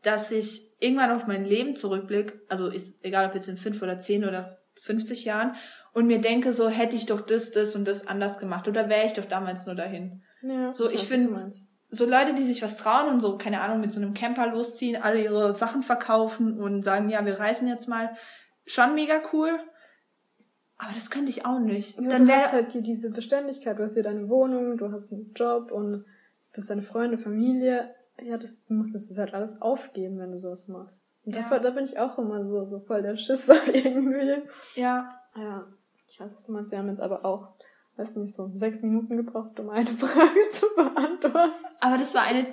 dass 0.05 0.31
ich 0.31 0.71
irgendwann 0.79 1.11
auf 1.11 1.25
mein 1.25 1.45
Leben 1.45 1.75
zurückblicke, 1.75 2.39
also 2.47 2.67
ist 2.67 3.03
egal 3.03 3.27
ob 3.27 3.35
jetzt 3.35 3.49
in 3.49 3.57
fünf 3.57 3.81
oder 3.81 3.97
zehn 3.97 4.23
oder 4.23 4.59
50 4.75 5.25
Jahren, 5.25 5.55
und 5.93 6.07
mir 6.07 6.19
denke, 6.19 6.53
so 6.53 6.69
hätte 6.69 6.95
ich 6.95 7.05
doch 7.05 7.21
das, 7.21 7.51
das 7.51 7.75
und 7.75 7.85
das 7.85 8.05
anders 8.05 8.37
gemacht 8.37 8.67
oder 8.67 8.89
wäre 8.89 9.07
ich 9.07 9.13
doch 9.13 9.25
damals 9.25 9.65
nur 9.65 9.75
dahin. 9.75 10.21
Ja, 10.41 10.73
so, 10.73 10.89
ich 10.89 11.07
finde, 11.07 11.51
so 11.89 12.05
Leute, 12.05 12.35
die 12.35 12.45
sich 12.45 12.61
was 12.61 12.77
trauen 12.77 13.13
und 13.13 13.21
so, 13.21 13.37
keine 13.37 13.61
Ahnung, 13.61 13.79
mit 13.79 13.91
so 13.91 13.99
einem 13.99 14.13
Camper 14.13 14.47
losziehen, 14.47 15.01
alle 15.01 15.23
ihre 15.23 15.53
Sachen 15.53 15.81
verkaufen 15.81 16.59
und 16.59 16.83
sagen, 16.83 17.09
ja, 17.09 17.25
wir 17.25 17.39
reisen 17.39 17.67
jetzt 17.67 17.87
mal, 17.87 18.11
schon 18.65 18.93
mega 18.93 19.21
cool. 19.33 19.57
Aber 20.77 20.91
das 20.93 21.09
könnte 21.09 21.31
ich 21.31 21.45
auch 21.45 21.59
nicht. 21.59 21.99
Ja, 21.99 22.09
Dann 22.09 22.27
du 22.27 22.33
hast 22.33 22.51
halt 22.51 22.73
hier 22.73 22.81
diese 22.81 23.09
Beständigkeit, 23.09 23.79
du 23.79 23.83
hast 23.83 23.93
hier 23.93 24.03
deine 24.03 24.27
Wohnung, 24.27 24.77
du 24.77 24.91
hast 24.91 25.13
einen 25.13 25.31
Job 25.33 25.71
und 25.71 26.03
du 26.53 26.57
hast 26.57 26.69
deine 26.69 26.81
Freunde, 26.81 27.17
Familie. 27.17 27.94
Ja, 28.23 28.37
das, 28.37 28.63
du 28.65 28.73
musstest 28.73 29.11
das 29.11 29.17
halt 29.17 29.33
alles 29.33 29.61
aufgeben, 29.61 30.17
wenn 30.19 30.31
du 30.31 30.39
sowas 30.39 30.67
machst. 30.67 31.15
Und 31.25 31.35
Ja. 31.35 31.41
dafür, 31.41 31.59
da 31.59 31.71
bin 31.71 31.83
ich 31.85 31.99
auch 31.99 32.17
immer 32.17 32.43
so, 32.45 32.65
so 32.65 32.79
voll 32.79 33.01
der 33.01 33.17
Schisser 33.17 33.55
irgendwie. 33.73 34.41
ja, 34.75 35.19
Ja, 35.35 35.67
ich 36.07 36.19
weiß, 36.19 36.33
was 36.35 36.45
du 36.45 36.53
meinst. 36.53 36.71
Wir 36.71 36.79
haben 36.79 36.87
jetzt 36.89 37.01
aber 37.01 37.25
auch, 37.25 37.49
weiß 37.97 38.15
nicht, 38.15 38.33
so 38.33 38.51
sechs 38.55 38.81
Minuten 38.81 39.17
gebraucht, 39.17 39.59
um 39.59 39.69
eine 39.69 39.85
Frage 40.03 40.49
zu 40.51 40.65
beantworten. 40.75 41.51
aber 41.81 41.97
das 41.97 42.13
war 42.15 42.23
eine 42.23 42.47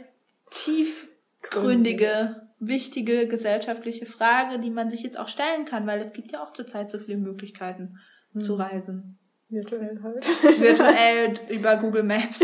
tiefgründige, 0.50 2.49
wichtige 2.59 3.26
gesellschaftliche 3.28 4.07
Frage, 4.07 4.59
die 4.61 4.71
man 4.71 4.90
sich 4.90 5.02
jetzt 5.02 5.19
auch 5.19 5.28
stellen 5.28 5.64
kann, 5.64 5.87
weil 5.87 6.00
es 6.00 6.12
gibt 6.12 6.33
ja 6.33 6.42
auch 6.42 6.52
zurzeit 6.52 6.90
so 6.90 6.99
viele 6.99 7.19
Möglichkeiten 7.19 7.99
zu 8.38 8.54
reisen. 8.54 9.19
Virtuell 9.49 10.00
halt. 10.02 10.26
Virtuell 10.61 11.35
über 11.50 11.76
Google 11.76 12.02
Maps. 12.04 12.40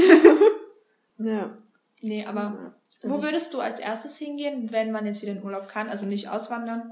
ja. 1.19 1.57
Nee, 2.03 2.25
aber 2.27 2.75
wo 3.02 3.23
würdest 3.23 3.55
du 3.55 3.61
als 3.61 3.78
erstes 3.78 4.17
hingehen, 4.17 4.73
wenn 4.73 4.90
man 4.90 5.07
jetzt 5.07 5.23
wieder 5.23 5.33
in 5.33 5.43
Urlaub 5.43 5.69
kann? 5.69 5.88
Also 5.88 6.07
nicht 6.07 6.28
auswandern? 6.28 6.90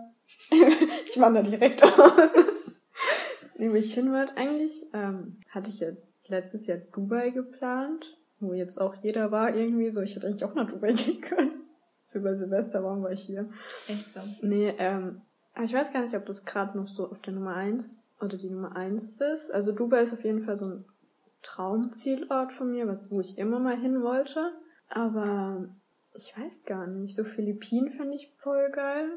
Ich 1.07 1.21
wandere 1.21 1.45
direkt 1.45 1.83
aus. 1.83 2.33
nee, 3.57 3.71
wo 3.71 3.75
ich 3.75 3.95
hin 3.95 4.13
wollte 4.13 4.37
eigentlich, 4.37 4.87
ähm, 4.93 5.39
hatte 5.49 5.71
ich 5.71 5.81
ja 5.81 5.89
letztes 6.29 6.67
Jahr 6.67 6.79
Dubai 6.79 7.31
geplant, 7.31 8.19
wo 8.41 8.53
jetzt 8.53 8.81
auch 8.81 8.95
jeder 8.97 9.31
war 9.31 9.55
irgendwie 9.55 9.91
so. 9.91 10.03
Ich 10.03 10.15
hätte 10.17 10.27
eigentlich 10.27 10.45
auch 10.45 10.55
nach 10.55 10.67
Dubai 10.67 10.93
gehen 10.95 11.21
können. 11.21 11.63
So 12.05 12.19
über 12.19 12.37
Silvester 12.37 12.85
waren 12.85 13.03
wir 13.03 13.11
hier. 13.11 13.49
Echt 13.89 14.13
so. 14.13 14.21
Nee, 14.43 14.75
ähm, 14.79 15.23
aber 15.55 15.65
ich 15.65 15.73
weiß 15.73 15.93
gar 15.93 16.03
nicht, 16.03 16.15
ob 16.15 16.27
das 16.27 16.45
gerade 16.45 16.77
noch 16.77 16.89
so 16.89 17.09
auf 17.11 17.21
der 17.21 17.33
Nummer 17.33 17.55
eins 17.55 17.99
oder 18.21 18.37
die 18.37 18.51
Nummer 18.51 18.77
eins 18.77 19.11
ist. 19.11 19.51
Also 19.51 19.73
Dubai 19.73 20.03
ist 20.03 20.13
auf 20.13 20.25
jeden 20.25 20.43
Fall 20.43 20.57
so 20.57 20.67
ein 20.67 20.85
Traumzielort 21.43 22.53
von 22.53 22.71
mir, 22.71 22.87
was, 22.87 23.11
wo 23.11 23.21
ich 23.21 23.39
immer 23.39 23.59
mal 23.59 23.79
hin 23.79 24.03
wollte. 24.03 24.53
Aber 24.89 25.69
ich 26.17 26.37
weiß 26.37 26.65
gar 26.65 26.87
nicht. 26.87 27.15
So 27.15 27.25
Philippinen 27.25 27.91
fände 27.91 28.17
ich 28.17 28.33
voll 28.37 28.71
geil. 28.71 29.11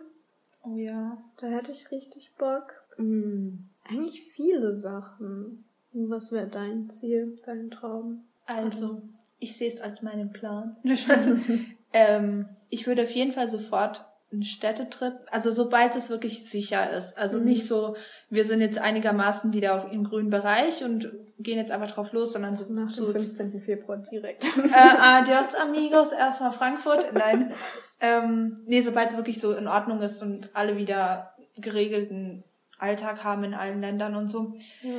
Oh 0.63 0.75
ja. 0.75 1.17
Da 1.37 1.47
hätte 1.47 1.71
ich 1.71 1.91
richtig 1.91 2.33
Bock. 2.37 2.83
Hm, 2.97 3.69
eigentlich 3.83 4.21
viele 4.23 4.75
Sachen. 4.75 5.63
Was 5.93 6.31
wäre 6.31 6.47
dein 6.47 6.89
Ziel, 6.89 7.35
dein 7.45 7.71
Traum? 7.71 8.23
Also, 8.45 9.01
ich 9.39 9.57
sehe 9.57 9.69
es 9.69 9.81
als 9.81 10.01
meinen 10.01 10.31
Plan. 10.31 10.75
Ähm, 11.91 12.45
ich 12.69 12.85
würde 12.85 13.03
auf 13.03 13.11
jeden 13.11 13.33
Fall 13.33 13.47
sofort 13.47 14.05
einen 14.31 14.43
Städtetrip, 14.43 15.13
also 15.31 15.51
sobald 15.51 15.95
es 15.95 16.09
wirklich 16.09 16.47
sicher 16.49 16.91
ist. 16.91 17.17
Also 17.17 17.39
Mhm. 17.39 17.45
nicht 17.45 17.67
so, 17.67 17.95
wir 18.29 18.45
sind 18.45 18.61
jetzt 18.61 18.77
einigermaßen 18.77 19.53
wieder 19.53 19.73
auf, 19.75 19.91
im 19.91 20.03
grünen 20.03 20.29
Bereich 20.29 20.83
und 20.83 21.11
gehen 21.39 21.57
jetzt 21.57 21.71
einfach 21.71 21.89
drauf 21.91 22.11
los, 22.11 22.33
sondern 22.33 22.55
so, 22.55 22.71
Nach 22.71 22.85
dem 22.85 22.93
so 22.93 23.11
15. 23.11 23.59
Februar 23.59 23.97
direkt. 23.97 24.45
äh, 24.45 24.49
adios 24.99 25.55
amigos, 25.55 26.11
erstmal 26.11 26.51
Frankfurt. 26.51 27.11
Nein. 27.13 27.53
Ähm, 28.01 28.61
nee, 28.67 28.81
sobald 28.81 29.09
es 29.09 29.17
wirklich 29.17 29.39
so 29.41 29.53
in 29.53 29.67
Ordnung 29.67 30.01
ist 30.01 30.21
und 30.21 30.49
alle 30.53 30.77
wieder 30.77 31.33
geregelten 31.57 32.43
Alltag 32.77 33.23
haben 33.23 33.43
in 33.43 33.53
allen 33.53 33.81
Ländern 33.81 34.15
und 34.15 34.27
so. 34.27 34.53
ja. 34.81 34.91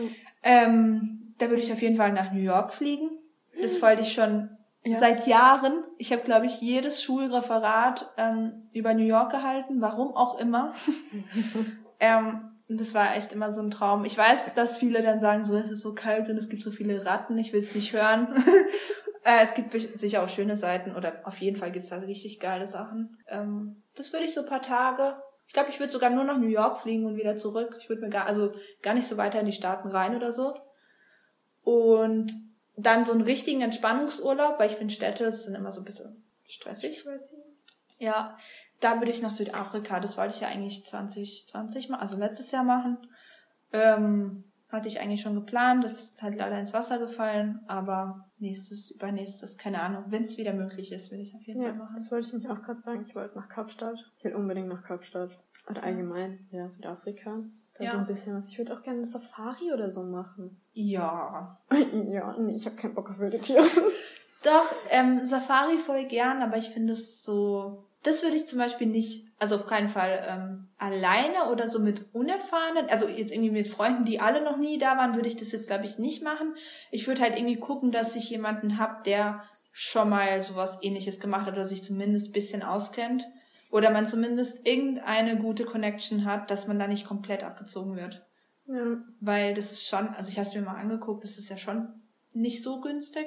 Ähm, 0.43 1.35
da 1.39 1.49
würde 1.49 1.63
ich 1.63 1.73
auf 1.73 1.81
jeden 1.83 1.97
Fall 1.97 2.13
nach 2.13 2.33
New 2.33 2.41
York 2.41 2.75
fliegen. 2.75 3.11
Das 3.63 3.81
wollte 3.81 4.03
ich 4.03 4.13
schon 4.13 4.51
Ja. 4.83 4.99
seit 4.99 5.27
Jahren. 5.27 5.85
Ich 5.99 6.13
habe, 6.13 6.23
glaube 6.23 6.47
ich, 6.47 6.61
jedes 6.61 7.03
Schulreferat 7.03 8.11
ähm, 8.17 8.69
über 8.73 8.95
New 8.95 9.05
York 9.05 9.31
gehalten, 9.31 9.81
warum 9.81 10.17
auch 10.17 10.39
immer. 10.39 10.73
ähm, 12.01 12.51
das 12.69 12.95
war 12.95 13.17
echt 13.17 13.33
immer 13.33 13.53
so 13.53 13.61
ein 13.61 13.71
Traum. 13.71 14.05
Ich 14.05 14.17
weiß, 14.17 14.55
dass 14.55 14.79
viele 14.79 15.03
dann 15.03 15.21
sagen, 15.21 15.45
so 15.45 15.57
es 15.57 15.71
ist 15.71 15.83
so 15.83 15.95
kalt 15.95 16.31
und 16.31 16.37
es 16.37 16.49
gibt 16.49 16.63
so 16.63 16.71
viele 16.71 17.05
Ratten, 17.05 17.37
ich 17.37 17.53
will 17.53 17.61
es 17.61 17.75
nicht 17.75 17.93
hören. 17.93 18.29
äh, 19.25 19.43
es 19.43 19.55
gibt 19.55 19.73
sicher 19.73 20.23
auch 20.23 20.29
schöne 20.29 20.57
Seiten 20.57 20.95
oder 20.95 21.21
auf 21.25 21.41
jeden 21.41 21.57
Fall 21.57 21.73
gibt 21.73 21.85
es 21.85 21.91
da 21.91 21.99
richtig 21.99 22.41
geile 22.41 22.67
Sachen. 22.67 23.19
Ähm, 23.29 23.83
das 23.97 24.13
würde 24.13 24.25
ich 24.25 24.33
so 24.33 24.43
ein 24.43 24.49
paar 24.49 24.63
Tage. 24.63 25.17
Ich 25.47 25.53
glaube, 25.53 25.71
ich 25.71 25.81
würde 25.81 25.93
sogar 25.93 26.11
nur 26.11 26.25
nach 26.25 26.39
New 26.39 26.47
York 26.47 26.79
fliegen 26.79 27.07
und 27.07 27.17
wieder 27.17 27.37
zurück. 27.37 27.77
Ich 27.81 27.89
würde 27.89 28.03
mir 28.03 28.09
gar, 28.09 28.27
also 28.27 28.53
gar 28.83 28.95
nicht 28.95 29.09
so 29.09 29.17
weiter 29.17 29.41
in 29.41 29.47
die 29.47 29.53
Staaten 29.53 29.89
rein 29.89 30.15
oder 30.15 30.33
so. 30.33 30.55
Und 31.65 32.33
dann 32.83 33.05
so 33.05 33.13
einen 33.13 33.23
richtigen 33.23 33.63
Entspannungsurlaub, 33.63 34.59
weil 34.59 34.71
ich 34.71 34.77
finde 34.77 34.95
Städte 34.95 35.31
sind 35.33 35.55
immer 35.55 35.71
so 35.71 35.81
ein 35.81 35.85
bisschen 35.85 36.25
stressig. 36.47 37.05
Ja, 37.99 38.37
da 38.81 38.99
würde 38.99 39.11
ich 39.11 39.23
nach 39.23 39.33
Südafrika. 39.33 40.01
Das 40.01 40.17
wollte 40.17 40.35
ich 40.35 40.41
ja 40.41 40.49
eigentlich 40.49 40.85
2020 40.87 41.89
mal, 41.91 41.99
also 41.99 42.17
letztes 42.17 42.51
Jahr 42.51 42.65
machen. 42.65 42.99
Ähm, 43.73 44.45
hatte 44.73 44.89
ich 44.89 45.01
eigentlich 45.01 45.21
schon 45.21 45.35
geplant. 45.35 45.85
Das 45.85 45.93
ist 46.05 46.23
halt 46.23 46.37
leider 46.37 46.59
ins 46.59 46.73
Wasser 46.73 46.99
gefallen. 46.99 47.61
Aber 47.67 48.31
nächstes, 48.39 48.91
übernächstes, 48.93 49.59
keine 49.59 49.83
Ahnung. 49.83 50.05
Wenn 50.09 50.23
es 50.23 50.39
wieder 50.39 50.53
möglich 50.53 50.93
ist, 50.93 51.11
will 51.11 51.21
ich 51.21 51.31
es 51.31 51.35
auf 51.35 51.43
jeden 51.43 51.61
Ja, 51.63 51.69
Fall 51.71 51.79
machen. 51.79 51.95
das 51.95 52.11
wollte 52.11 52.29
ich 52.29 52.33
mich 52.33 52.49
auch 52.49 52.63
gerade 52.63 52.81
sagen. 52.81 53.05
Ich 53.07 53.15
wollte 53.15 53.37
nach 53.37 53.49
Kapstadt. 53.49 53.99
Ich 54.19 54.25
will 54.25 54.35
unbedingt 54.35 54.69
nach 54.69 54.83
Kapstadt. 54.83 55.31
Oder 55.69 55.83
allgemein, 55.83 56.49
ja, 56.51 56.71
Südafrika. 56.71 57.43
Da 57.81 57.87
Ja. 57.87 57.93
so 57.93 57.99
ein 57.99 58.07
bisschen 58.07 58.37
was. 58.37 58.49
Ich 58.49 58.59
würde 58.59 58.75
auch 58.75 58.83
gerne 58.83 58.99
eine 58.99 59.07
Safari 59.07 59.73
oder 59.73 59.91
so 59.91 60.03
machen. 60.03 60.61
Ja. 60.75 61.59
ja, 62.11 62.35
nee, 62.39 62.55
ich 62.55 62.67
habe 62.67 62.77
keinen 62.77 62.95
Bock 62.95 63.09
auf 63.09 63.19
wilde 63.19 63.41
Tiere. 63.41 63.65
Doch, 64.45 64.71
ähm, 64.91 65.25
Safari 65.25 65.79
voll 65.79 66.05
gern, 66.05 66.43
aber 66.43 66.59
ich 66.59 66.69
finde 66.69 66.93
es 66.93 67.23
so. 67.23 67.85
Das 68.03 68.23
würde 68.23 68.37
ich 68.37 68.47
zum 68.47 68.59
Beispiel 68.59 68.87
nicht, 68.87 69.27
also 69.39 69.57
auf 69.57 69.67
keinen 69.67 69.91
Fall 69.91 70.23
ähm, 70.27 70.69
alleine 70.79 71.51
oder 71.51 71.69
so 71.69 71.79
mit 71.79 72.15
Unerfahrenen, 72.15 72.89
also 72.89 73.09
jetzt 73.09 73.33
irgendwie 73.33 73.51
mit 73.51 73.69
Freunden, 73.69 74.05
die 74.05 74.21
alle 74.21 74.43
noch 74.43 74.57
nie 74.57 74.79
da 74.79 74.97
waren, 74.97 75.15
würde 75.15 75.29
ich 75.29 75.37
das 75.37 75.53
jetzt, 75.53 75.67
glaube 75.67 75.85
ich, 75.85 75.99
nicht 75.99 76.23
machen. 76.23 76.55
Ich 76.91 77.07
würde 77.07 77.21
halt 77.21 77.37
irgendwie 77.37 77.59
gucken, 77.59 77.91
dass 77.91 78.17
ich 78.17 78.31
jemanden 78.31 78.79
hab, 78.79 79.05
der 79.05 79.43
schon 79.73 80.09
mal 80.09 80.41
sowas 80.43 80.79
ähnliches 80.83 81.21
gemacht 81.21 81.47
hat 81.47 81.55
oder 81.55 81.67
sich 81.67 81.85
zumindest 81.85 82.31
ein 82.31 82.33
bisschen 82.33 82.63
auskennt. 82.63 83.27
Oder 83.71 83.91
man 83.91 84.09
zumindest 84.09 84.67
irgendeine 84.67 85.37
gute 85.39 85.65
Connection 85.65 86.25
hat, 86.25 86.51
dass 86.51 86.67
man 86.67 86.79
da 86.79 86.89
nicht 86.89 87.07
komplett 87.07 87.45
abgezogen 87.45 87.97
wird. 87.97 88.25
ja. 88.67 88.99
Weil 89.21 89.55
das 89.55 89.73
ist 89.73 89.87
schon, 89.87 90.09
also 90.09 90.29
ich 90.29 90.39
habe 90.39 90.49
es 90.49 90.55
mir 90.55 90.63
mal 90.63 90.77
angeguckt, 90.77 91.23
das 91.25 91.39
ist 91.39 91.49
ja 91.49 91.57
schon 91.57 91.89
nicht 92.33 92.63
so 92.63 92.81
günstig. 92.81 93.27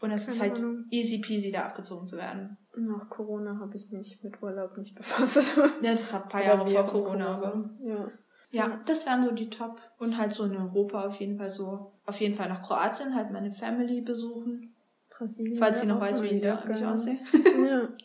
Und 0.00 0.12
es 0.12 0.28
ist 0.28 0.40
halt 0.40 0.56
Ahnung. 0.58 0.86
easy 0.90 1.18
peasy, 1.18 1.50
da 1.50 1.64
abgezogen 1.66 2.08
zu 2.08 2.16
werden. 2.16 2.56
Nach 2.74 3.10
Corona 3.10 3.58
habe 3.58 3.76
ich 3.76 3.90
mich 3.90 4.22
mit 4.22 4.42
Urlaub 4.42 4.78
nicht 4.78 4.94
befasst. 4.94 5.52
Ja, 5.82 5.92
das 5.92 6.12
war 6.14 6.22
ein 6.22 6.28
paar 6.30 6.42
Jahre 6.42 6.66
vor 6.66 6.86
Corona. 6.86 7.34
Aber. 7.36 7.70
Ja. 7.84 8.10
Ja, 8.52 8.80
das 8.86 9.04
wären 9.06 9.22
so 9.22 9.32
die 9.32 9.50
Top. 9.50 9.78
Und 9.98 10.16
halt 10.16 10.32
so 10.32 10.44
in 10.44 10.56
Europa 10.56 11.04
auf 11.06 11.16
jeden 11.20 11.36
Fall 11.36 11.50
so, 11.50 11.92
auf 12.06 12.18
jeden 12.20 12.34
Fall 12.34 12.48
nach 12.48 12.62
Kroatien, 12.62 13.14
halt 13.14 13.30
meine 13.30 13.52
Family 13.52 14.00
besuchen. 14.00 14.74
Brasilien. 15.10 15.58
Falls 15.58 15.82
sie 15.82 15.86
noch 15.86 16.00
weiß, 16.00 16.22
wie 16.22 16.28
ich 16.28 16.48
aussehe. 16.48 17.18
Ja. 17.68 17.88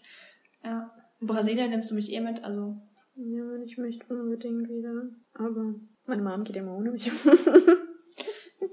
Brasilien 1.26 1.70
nimmst 1.70 1.92
du 1.92 1.96
mich 1.96 2.12
eh 2.12 2.20
mit, 2.22 2.44
also. 2.44 2.78
Ja, 3.16 3.54
ich 3.64 3.78
möchte 3.78 4.06
unbedingt 4.14 4.68
wieder. 4.70 5.08
Aber 5.34 5.76
meine 6.08 6.22
Mom 6.22 6.44
geht 6.44 6.56
immer 6.58 6.76
ohne 6.76 6.92
mich. 6.92 7.10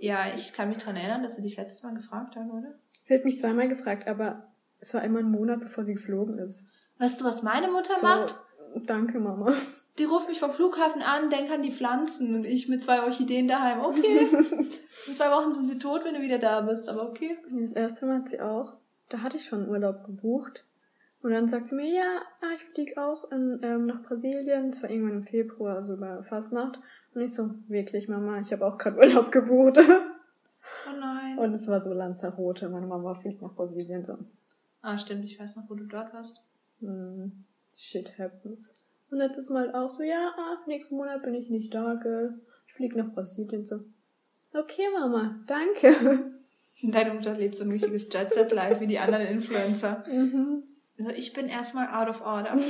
Ja, 0.01 0.35
ich 0.35 0.53
kann 0.53 0.69
mich 0.69 0.79
dran 0.79 0.97
erinnern, 0.97 1.23
dass 1.23 1.37
sie 1.37 1.43
dich 1.43 1.57
letztes 1.57 1.83
Mal 1.85 1.95
gefragt 1.95 2.35
hat, 2.35 2.51
oder? 2.51 2.75
sie 3.05 3.15
hat 3.15 3.25
mich 3.25 3.39
zweimal 3.39 3.69
gefragt, 3.69 4.09
aber 4.09 4.49
es 4.81 4.93
war 4.95 5.05
immer 5.05 5.21
ein 5.21 5.31
Monat, 5.31 5.61
bevor 5.61 5.85
sie 5.85 5.95
geflogen 5.95 6.39
ist. 6.39 6.67
Weißt 6.99 7.21
du, 7.21 7.25
was 7.25 7.43
meine 7.45 7.71
Mutter 7.71 7.95
So, 7.95 8.07
macht? 8.07 8.37
danke, 8.85 9.21
Mama. 9.21 9.53
Die 9.99 10.05
ruft 10.05 10.29
mich 10.29 10.41
vom 10.41 10.53
Flughafen 10.53 11.03
an, 11.03 11.31
denk 11.31 11.51
an 11.53 11.63
die 11.63 11.71
Pflanzen 11.71 12.35
und 12.35 12.45
ich 12.45 12.69
mit 12.69 12.83
zwei 12.83 13.03
Orchideen 13.05 13.47
daheim. 13.47 13.81
Okay. 13.81 14.27
In 15.07 15.15
zwei 15.15 15.31
Wochen 15.31 15.53
sind 15.53 15.69
sie 15.69 15.79
tot, 15.79 16.05
wenn 16.05 16.15
du 16.15 16.23
wieder 16.23 16.39
da 16.39 16.63
bist, 16.63 16.89
aber 16.89 17.09
okay. 17.09 17.37
Das 17.45 17.73
erste 17.73 18.07
Mal 18.07 18.19
hat 18.19 18.29
sie 18.29 18.41
auch, 18.41 18.73
da 19.09 19.19
hatte 19.23 19.37
ich 19.37 19.45
schon 19.45 19.69
Urlaub 19.69 20.05
gebucht. 20.05 20.65
Und 21.23 21.31
dann 21.31 21.47
sagt 21.49 21.69
sie 21.69 21.77
mir, 21.77 21.87
ja, 21.89 22.23
ah, 22.41 22.55
ich 22.57 22.63
fliege 22.65 23.01
auch 23.01 23.31
in, 23.31 23.61
ähm, 23.63 23.87
nach 23.87 24.03
Brasilien. 24.03 24.71
Es 24.71 24.83
war 24.83 24.91
irgendwann 24.91 25.19
im 25.19 25.23
Februar, 25.23 25.77
also 25.77 25.97
bei 25.97 26.23
Fastnacht. 26.25 26.81
Und 27.15 27.21
ich 27.21 27.33
so, 27.33 27.51
wirklich, 27.69 28.09
Mama, 28.09 28.41
ich 28.41 28.53
habe 28.53 28.67
auch 28.67 28.77
gerade 28.77 28.97
Urlaub 28.99 29.31
gebucht. 29.31 29.79
Oh 29.79 30.99
nein. 30.99 31.39
Und 31.39 31.55
es 31.55 31.69
war 31.69 31.81
so 31.81 31.93
Lanzarote. 31.93 32.69
Meine 32.69 32.87
Mama 32.87 33.15
fliegt 33.15 33.41
nach 33.41 33.55
Brasilien. 33.55 34.03
So, 34.05 34.19
Ah, 34.81 34.99
stimmt, 34.99 35.25
ich 35.25 35.39
weiß 35.39 35.55
noch, 35.57 35.71
wo 35.71 35.75
du 35.75 35.85
dort 35.85 36.13
warst. 36.13 36.43
hm, 36.81 37.45
shit 37.77 38.19
happens. 38.19 38.73
Und 39.11 39.19
letztes 39.19 39.49
Mal 39.49 39.73
auch 39.77 39.91
so, 39.91 40.03
ja, 40.03 40.33
ah, 40.37 40.57
nächsten 40.67 40.97
Monat 40.97 41.23
bin 41.23 41.35
ich 41.35 41.49
nicht 41.51 41.73
da, 41.73 41.95
gell. 42.03 42.35
Ich 42.67 42.75
fliege 42.75 42.99
nach 42.99 43.13
Brasilien. 43.13 43.65
So, 43.65 43.77
okay, 44.55 44.87
Mama, 44.93 45.37
danke. 45.47 46.33
Deine 46.83 47.15
Mutter 47.15 47.35
lebt 47.35 47.55
so 47.55 47.63
ein 47.63 47.71
richtiges 47.71 48.09
Jet-Set-Life 48.13 48.81
wie 48.81 48.89
die 48.89 48.99
anderen 48.99 49.27
Influencer. 49.27 50.05
Mhm. 50.11 50.65
Also 50.99 51.11
ich 51.11 51.33
bin 51.33 51.49
erstmal 51.49 51.89
out 51.89 52.09
of 52.09 52.21
order. 52.21 52.53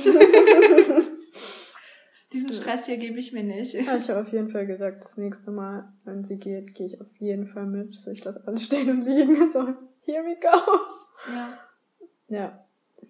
Diesen 2.33 2.51
Stress 2.51 2.85
hier 2.87 2.97
gebe 2.97 3.19
ich 3.19 3.31
mir 3.31 3.43
nicht. 3.43 3.73
Ja, 3.73 3.95
ich 3.95 4.09
habe 4.09 4.21
auf 4.21 4.33
jeden 4.33 4.49
Fall 4.49 4.65
gesagt, 4.65 5.03
das 5.03 5.17
nächste 5.17 5.51
Mal, 5.51 5.93
wenn 6.03 6.23
sie 6.23 6.37
geht, 6.37 6.73
gehe 6.73 6.87
ich 6.87 6.99
auf 6.99 7.15
jeden 7.17 7.45
Fall 7.45 7.67
mit. 7.67 7.93
So, 7.93 8.09
ich 8.09 8.23
lasse 8.23 8.41
alles 8.47 8.63
stehen 8.63 8.89
und 8.89 9.03
liegen. 9.03 9.51
So, 9.51 9.59
here 10.01 10.23
we 10.23 10.35
go. 10.41 10.57
Ja. 11.31 11.49
Ja. 12.29 12.65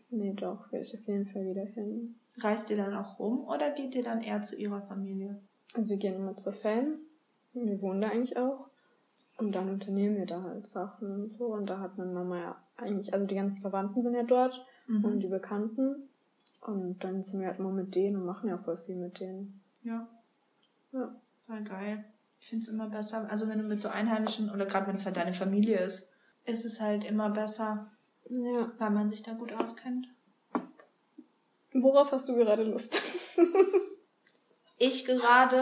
Nee, 0.09 0.33
doch, 0.33 0.71
will 0.71 0.81
ich 0.81 0.93
auf 0.93 1.07
jeden 1.07 1.25
Fall 1.25 1.45
wieder 1.45 1.63
hin. 1.63 2.15
Reist 2.37 2.69
ihr 2.69 2.77
dann 2.77 2.93
auch 2.93 3.19
rum 3.19 3.47
oder 3.47 3.71
geht 3.71 3.95
ihr 3.95 4.03
dann 4.03 4.21
eher 4.21 4.41
zu 4.41 4.55
ihrer 4.55 4.81
Familie? 4.81 5.39
Also 5.73 5.91
wir 5.91 5.97
gehen 5.97 6.15
immer 6.15 6.35
zur 6.35 6.53
Fan. 6.53 6.99
Wir 7.53 7.81
wohnen 7.81 8.01
da 8.01 8.09
eigentlich 8.09 8.37
auch. 8.37 8.67
Und 9.37 9.55
dann 9.55 9.69
unternehmen 9.69 10.17
wir 10.17 10.25
da 10.25 10.43
halt 10.43 10.69
Sachen 10.69 11.11
und 11.11 11.33
so. 11.33 11.45
Und 11.45 11.69
da 11.69 11.79
hat 11.79 11.97
meine 11.97 12.11
Mama 12.11 12.39
ja 12.39 12.63
eigentlich, 12.77 13.13
also 13.13 13.25
die 13.25 13.35
ganzen 13.35 13.61
Verwandten 13.61 14.01
sind 14.01 14.13
ja 14.15 14.23
dort 14.23 14.65
Mhm. 14.87 15.05
und 15.05 15.19
die 15.19 15.27
Bekannten. 15.27 16.09
Und 16.61 17.03
dann 17.03 17.21
sind 17.23 17.41
wir 17.41 17.47
halt 17.47 17.59
immer 17.59 17.71
mit 17.71 17.93
denen 17.95 18.17
und 18.17 18.25
machen 18.25 18.49
ja 18.49 18.57
voll 18.57 18.77
viel 18.77 18.95
mit 18.95 19.19
denen. 19.19 19.61
Ja, 19.83 20.07
Ja. 20.91 21.13
voll 21.45 21.61
geil. 21.63 22.05
Ich 22.39 22.49
finde 22.49 22.63
es 22.63 22.69
immer 22.69 22.89
besser, 22.89 23.29
also 23.29 23.47
wenn 23.47 23.59
du 23.59 23.65
mit 23.67 23.81
so 23.81 23.89
Einheimischen 23.89 24.49
oder 24.49 24.65
gerade 24.65 24.87
wenn 24.87 24.95
es 24.95 25.05
halt 25.05 25.15
deine 25.17 25.33
Familie 25.33 25.79
ist, 25.79 26.09
ist 26.45 26.65
es 26.65 26.79
halt 26.81 27.03
immer 27.05 27.29
besser, 27.29 27.89
Ja. 28.27 28.71
weil 28.77 28.89
man 28.91 29.09
sich 29.09 29.23
da 29.23 29.33
gut 29.33 29.51
auskennt. 29.53 30.07
Worauf 31.73 32.11
hast 32.11 32.27
du 32.29 32.35
gerade 32.35 32.63
Lust? 32.63 32.99
Ich 34.79 35.05
gerade, 35.05 35.61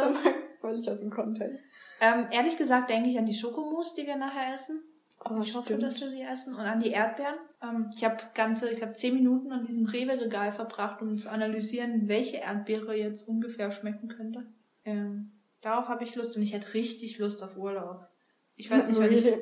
völlig 0.62 0.90
aus 0.90 1.00
dem 1.02 1.12
Kontext. 1.12 1.60
ähm, 2.00 2.28
ehrlich 2.32 2.58
gesagt, 2.58 2.90
denke 2.90 3.10
ich 3.10 3.20
an 3.20 3.26
die 3.28 3.34
Schokomousse, 3.36 3.94
die 3.98 4.08
wir 4.08 4.16
nachher 4.16 4.56
essen. 4.56 4.82
Oh, 5.30 5.42
ich 5.44 5.56
hoffe, 5.56 5.78
dass 5.78 6.02
wir 6.02 6.10
sie 6.10 6.22
essen. 6.22 6.56
Und 6.56 6.62
an 6.62 6.80
die 6.80 6.92
Erdbeeren. 6.92 7.36
Ähm, 7.62 7.92
ich 7.96 8.04
habe 8.04 8.18
ganze, 8.34 8.70
ich 8.70 8.78
glaube, 8.78 8.94
zehn 8.94 9.14
Minuten 9.14 9.52
an 9.52 9.66
diesem 9.66 9.86
Rewe-Regal 9.86 10.52
verbracht, 10.52 11.02
um 11.02 11.12
zu 11.12 11.30
analysieren, 11.32 12.08
welche 12.08 12.38
Erdbeere 12.38 12.96
jetzt 12.96 13.28
ungefähr 13.28 13.72
schmecken 13.72 14.08
könnte. 14.08 14.46
Ähm, 14.84 15.32
darauf 15.62 15.88
habe 15.88 16.04
ich 16.04 16.16
Lust 16.16 16.36
und 16.36 16.42
ich 16.42 16.54
hätte 16.54 16.74
richtig 16.74 17.20
Lust 17.20 17.44
auf 17.44 17.58
Urlaub. 17.58 18.08
Ich 18.56 18.70
weiß 18.70 18.88
nicht, 18.88 19.00
wenn 19.00 19.12
ich. 19.12 19.26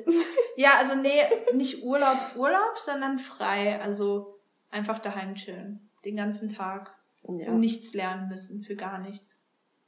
Ja, 0.58 0.72
also 0.78 0.96
nee, 0.96 1.22
nicht 1.54 1.84
Urlaub, 1.84 2.18
Urlaub, 2.36 2.78
sondern 2.78 3.18
frei. 3.18 3.80
Also 3.82 4.36
einfach 4.70 5.00
daheim 5.00 5.36
chillen. 5.36 5.90
Den 6.04 6.18
ganzen 6.18 6.50
Tag. 6.50 6.94
Ja. 7.24 7.52
Und 7.52 7.62
nichts 7.62 7.94
lernen 7.94 8.28
müssen, 8.28 8.64
für 8.64 8.76
gar 8.76 9.00
nichts. 9.00 9.38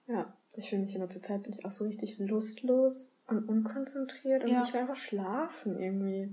Ja, 0.07 0.33
ich 0.55 0.69
fühle 0.69 0.83
mich 0.83 0.95
immer 0.95 1.10
zur 1.10 1.21
Zeit 1.21 1.43
bin 1.43 1.51
ich 1.51 1.65
auch 1.65 1.71
so 1.71 1.83
richtig 1.83 2.19
lustlos 2.19 3.10
und 3.31 3.47
unkonzentriert 3.47 4.43
und 4.43 4.50
Ja. 4.51 4.61
ich 4.61 4.73
will 4.73 4.81
einfach 4.81 4.95
schlafen 4.95 5.79
irgendwie. 5.79 6.29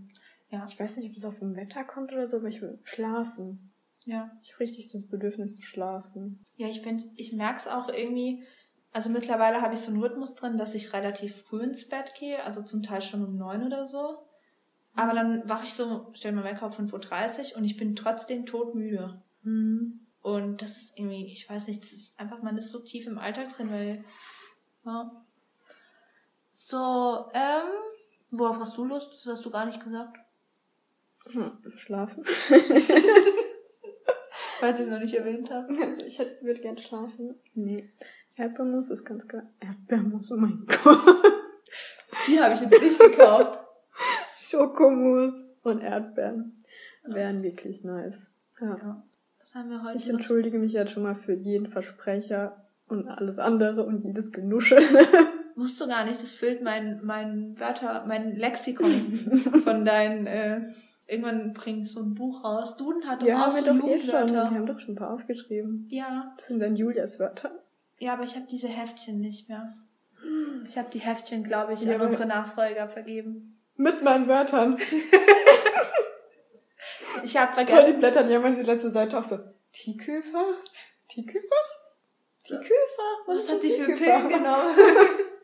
Ja. 0.51 0.65
Ich 0.69 0.79
weiß 0.79 0.97
nicht, 0.97 1.11
ob 1.11 1.17
es 1.17 1.25
auf 1.25 1.39
dem 1.39 1.57
Wetter 1.57 1.85
kommt 1.85 2.13
oder 2.13 2.27
so, 2.29 2.39
aber 2.39 2.49
ich 2.49 2.63
will 2.63 2.79
schlafen. 2.85 3.73
Ja. 4.05 4.31
Ich 4.43 4.53
habe 4.53 4.61
richtig 4.61 4.91
das 4.91 5.07
Bedürfnis 5.07 5.55
zu 5.55 5.63
schlafen. 5.63 6.45
Ja, 6.57 6.69
ich 6.69 6.81
finde, 6.81 7.05
ich 7.17 7.33
merke 7.33 7.59
es 7.61 7.69
auch 7.69 7.89
irgendwie. 7.89 8.45
Also 8.93 9.11
mittlerweile 9.11 9.61
habe 9.61 9.75
ich 9.75 9.81
so 9.81 9.91
einen 9.91 10.01
Rhythmus 10.01 10.35
drin, 10.35 10.57
dass 10.57 10.75
ich 10.75 10.95
relativ 10.95 11.37
früh 11.43 11.63
ins 11.63 11.87
Bett 11.89 12.15
gehe, 12.19 12.43
also 12.43 12.63
zum 12.63 12.83
Teil 12.83 13.03
schon 13.03 13.23
um 13.23 13.37
neun 13.37 13.63
oder 13.63 13.85
so. 13.85 14.27
Aber 14.95 15.13
dann 15.13 15.47
wache 15.49 15.65
ich 15.65 15.75
so, 15.75 16.11
stell 16.15 16.33
mir 16.33 16.43
Wecker 16.43 16.67
auf 16.67 16.79
5.30 16.79 17.53
Uhr 17.53 17.59
und 17.59 17.65
ich 17.65 17.77
bin 17.77 17.95
trotzdem 17.95 18.47
todmüde. 18.47 19.23
Mhm. 19.43 20.01
Und 20.23 20.63
das 20.63 20.77
ist 20.79 20.99
irgendwie, 20.99 21.27
ich 21.27 21.49
weiß 21.49 21.69
nicht, 21.69 21.83
das 21.83 21.93
ist 21.93 22.19
einfach, 22.19 22.43
man 22.43 22.57
ist 22.57 22.71
so 22.71 22.81
tief 22.81 23.07
im 23.07 23.19
Alltag 23.19 23.51
drin, 23.51 23.71
weil. 23.71 24.05
Ja. 24.85 25.25
So, 26.61 27.31
ähm, 27.35 27.69
worauf 28.33 28.59
hast 28.59 28.77
du 28.77 28.85
Lust? 28.85 29.13
Das 29.15 29.27
hast 29.27 29.45
du 29.47 29.51
gar 29.51 29.65
nicht 29.65 29.83
gesagt. 29.83 30.17
Hm, 31.31 31.53
Schlafen. 31.77 32.25
Falls 34.59 34.81
ich 34.81 34.87
es 34.87 34.91
noch 34.91 34.99
nicht 34.99 35.15
erwähnt 35.15 35.51
habe. 35.51 35.73
Also 35.83 36.03
ich 36.05 36.19
hätte- 36.19 36.45
würde 36.45 36.61
gern 36.61 36.77
schlafen. 36.77 37.37
Nee. 37.55 37.89
Erdbeermus 38.37 38.91
ist 38.91 39.05
ganz 39.05 39.29
geil. 39.29 39.49
Erdbeermus, 39.61 40.33
oh 40.33 40.37
mein 40.37 40.67
Gott. 40.83 40.99
Die 42.27 42.41
habe 42.41 42.55
ich 42.55 42.61
jetzt 42.63 42.83
nicht 42.83 42.99
gekauft. 42.99 43.61
Schokomus 44.37 45.33
und 45.63 45.81
Erdbeeren 45.81 46.59
wären 47.05 47.43
wirklich 47.45 47.85
nice. 47.85 48.31
Ja. 48.61 48.77
Ja. 48.77 49.03
Was 49.39 49.55
haben 49.55 49.71
wir 49.71 49.81
heute? 49.85 49.97
Ich 49.97 50.09
entschuldige 50.09 50.59
mich 50.59 50.73
jetzt 50.73 50.91
schon 50.91 51.05
mal 51.05 51.15
für 51.15 51.35
jeden 51.35 51.69
Versprecher 51.69 52.67
und 52.89 53.07
alles 53.07 53.39
andere 53.39 53.85
und 53.87 54.01
jedes 54.03 54.33
Genuschel. 54.33 54.83
Musst 55.59 55.81
du 55.81 55.89
gar 55.89 56.05
nicht, 56.05 56.23
das 56.23 56.35
füllt 56.35 56.63
mein, 56.63 57.01
mein 57.05 57.59
Wörter, 57.59 58.05
mein 58.07 58.37
Lexikon 58.37 58.87
von 59.65 59.85
deinen, 59.85 60.27
äh, 60.29 60.61
irgendwann 61.09 61.53
bringst 61.53 61.97
du 61.97 62.01
ein 62.03 62.15
Buch 62.15 62.45
raus. 62.45 62.77
Duden 62.77 63.05
hat 63.09 63.21
doch 63.23 63.27
Ja, 63.27 63.47
auch 63.49 63.51
so 63.53 63.65
doch 63.65 63.89
eh 63.89 63.99
schon. 63.99 64.31
Wir 64.33 64.45
haben 64.45 64.67
doch 64.67 64.79
schon 64.79 64.93
ein 64.95 64.99
paar 64.99 65.13
aufgeschrieben. 65.13 65.89
Ja, 65.91 66.33
Das 66.37 66.47
sind 66.47 66.61
dann 66.61 66.77
Julias 66.77 67.19
Wörter. 67.19 67.51
ja, 67.99 68.13
aber 68.13 68.23
ich 68.23 68.37
habe 68.37 68.47
diese 68.49 68.69
Heftchen 68.69 69.21
nicht 69.21 69.49
mehr. 69.49 69.75
Ich 70.69 70.79
habe 70.79 70.91
die 70.91 71.01
Heftchen, 71.01 71.43
glaube 71.43 71.75
ich, 71.75 71.83
Ja, 71.83 71.97
an 71.97 72.03
unsere 72.03 72.27
Nachfolger 72.27 72.89
vergeben. 72.89 73.59
Mit 73.77 74.03
meinen 74.03 74.29
Wörtern. 74.29 74.79
Ich 77.25 77.37
habe 77.37 77.53
Toll, 77.53 77.65
die 77.65 77.73
vergessen. 77.73 77.99
blättern 77.99 78.31
ja 78.31 78.39
mal 78.39 78.55
die 78.55 78.63
letzte 78.63 78.91
Seite 78.91 79.19
auch 79.19 79.25
so. 79.25 79.39
Tiefkühlfach? 79.73 80.55
Tiefkühlfach? 81.09 81.69
Tiefkühlfach? 82.45 83.27
Was 83.27 83.39
ist 83.41 83.51
hat 83.53 83.63
die 83.63 83.71
für? 83.73 83.93
Pillen 83.93 84.29
genommen? 84.29 84.77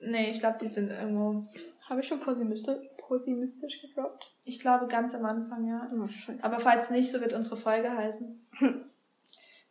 nee, 0.00 0.30
ich 0.30 0.40
glaube, 0.40 0.58
die 0.60 0.68
sind 0.68 0.90
irgendwo. 0.90 1.46
Habe 1.88 2.00
ich 2.00 2.08
schon 2.08 2.20
pessimistisch, 2.20 2.76
pessimistisch 3.08 3.80
gedroppt? 3.80 4.32
Ich 4.44 4.60
glaube, 4.60 4.86
ganz 4.86 5.14
am 5.14 5.24
Anfang, 5.24 5.66
ja. 5.66 5.86
Oh, 5.92 6.08
scheiße. 6.08 6.44
Aber 6.44 6.60
falls 6.60 6.90
nicht, 6.90 7.10
so 7.10 7.20
wird 7.20 7.32
unsere 7.32 7.56
Folge 7.56 7.90
heißen. 7.90 8.46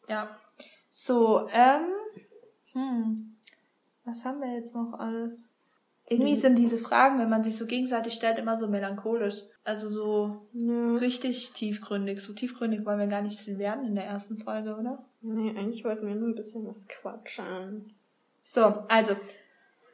ja. 0.08 0.38
So, 0.90 1.48
ähm. 1.52 1.86
Hm. 2.74 3.36
Was 4.04 4.26
haben 4.26 4.42
wir 4.42 4.54
jetzt 4.54 4.76
noch 4.76 4.94
alles? 4.94 5.50
Irgendwie 6.10 6.38
sind 6.38 6.58
diese 6.58 6.78
Fragen, 6.78 7.20
wenn 7.20 7.30
man 7.30 7.44
sich 7.44 7.58
so 7.58 7.66
gegenseitig 7.66 8.13
stellt, 8.13 8.40
immer 8.40 8.58
so 8.58 8.70
melancholisch. 8.70 9.42
Also 9.66 9.90
so 9.90 10.48
ja. 10.54 10.96
richtig 10.96 11.52
tiefgründig. 11.52 12.22
So 12.22 12.32
tiefgründig 12.32 12.86
wollen 12.86 13.00
wir 13.00 13.08
gar 13.08 13.22
nicht 13.22 13.46
werden 13.58 13.86
in 13.86 13.96
der 13.96 14.06
ersten 14.06 14.38
Folge, 14.38 14.78
oder? 14.78 15.04
Nee, 15.22 15.50
eigentlich 15.58 15.84
wollten 15.84 16.08
wir 16.08 16.16
nur 16.16 16.30
ein 16.30 16.36
bisschen 16.36 16.66
was 16.66 16.88
quatschen. 16.88 17.94
So, 18.44 18.63
also, 18.88 19.18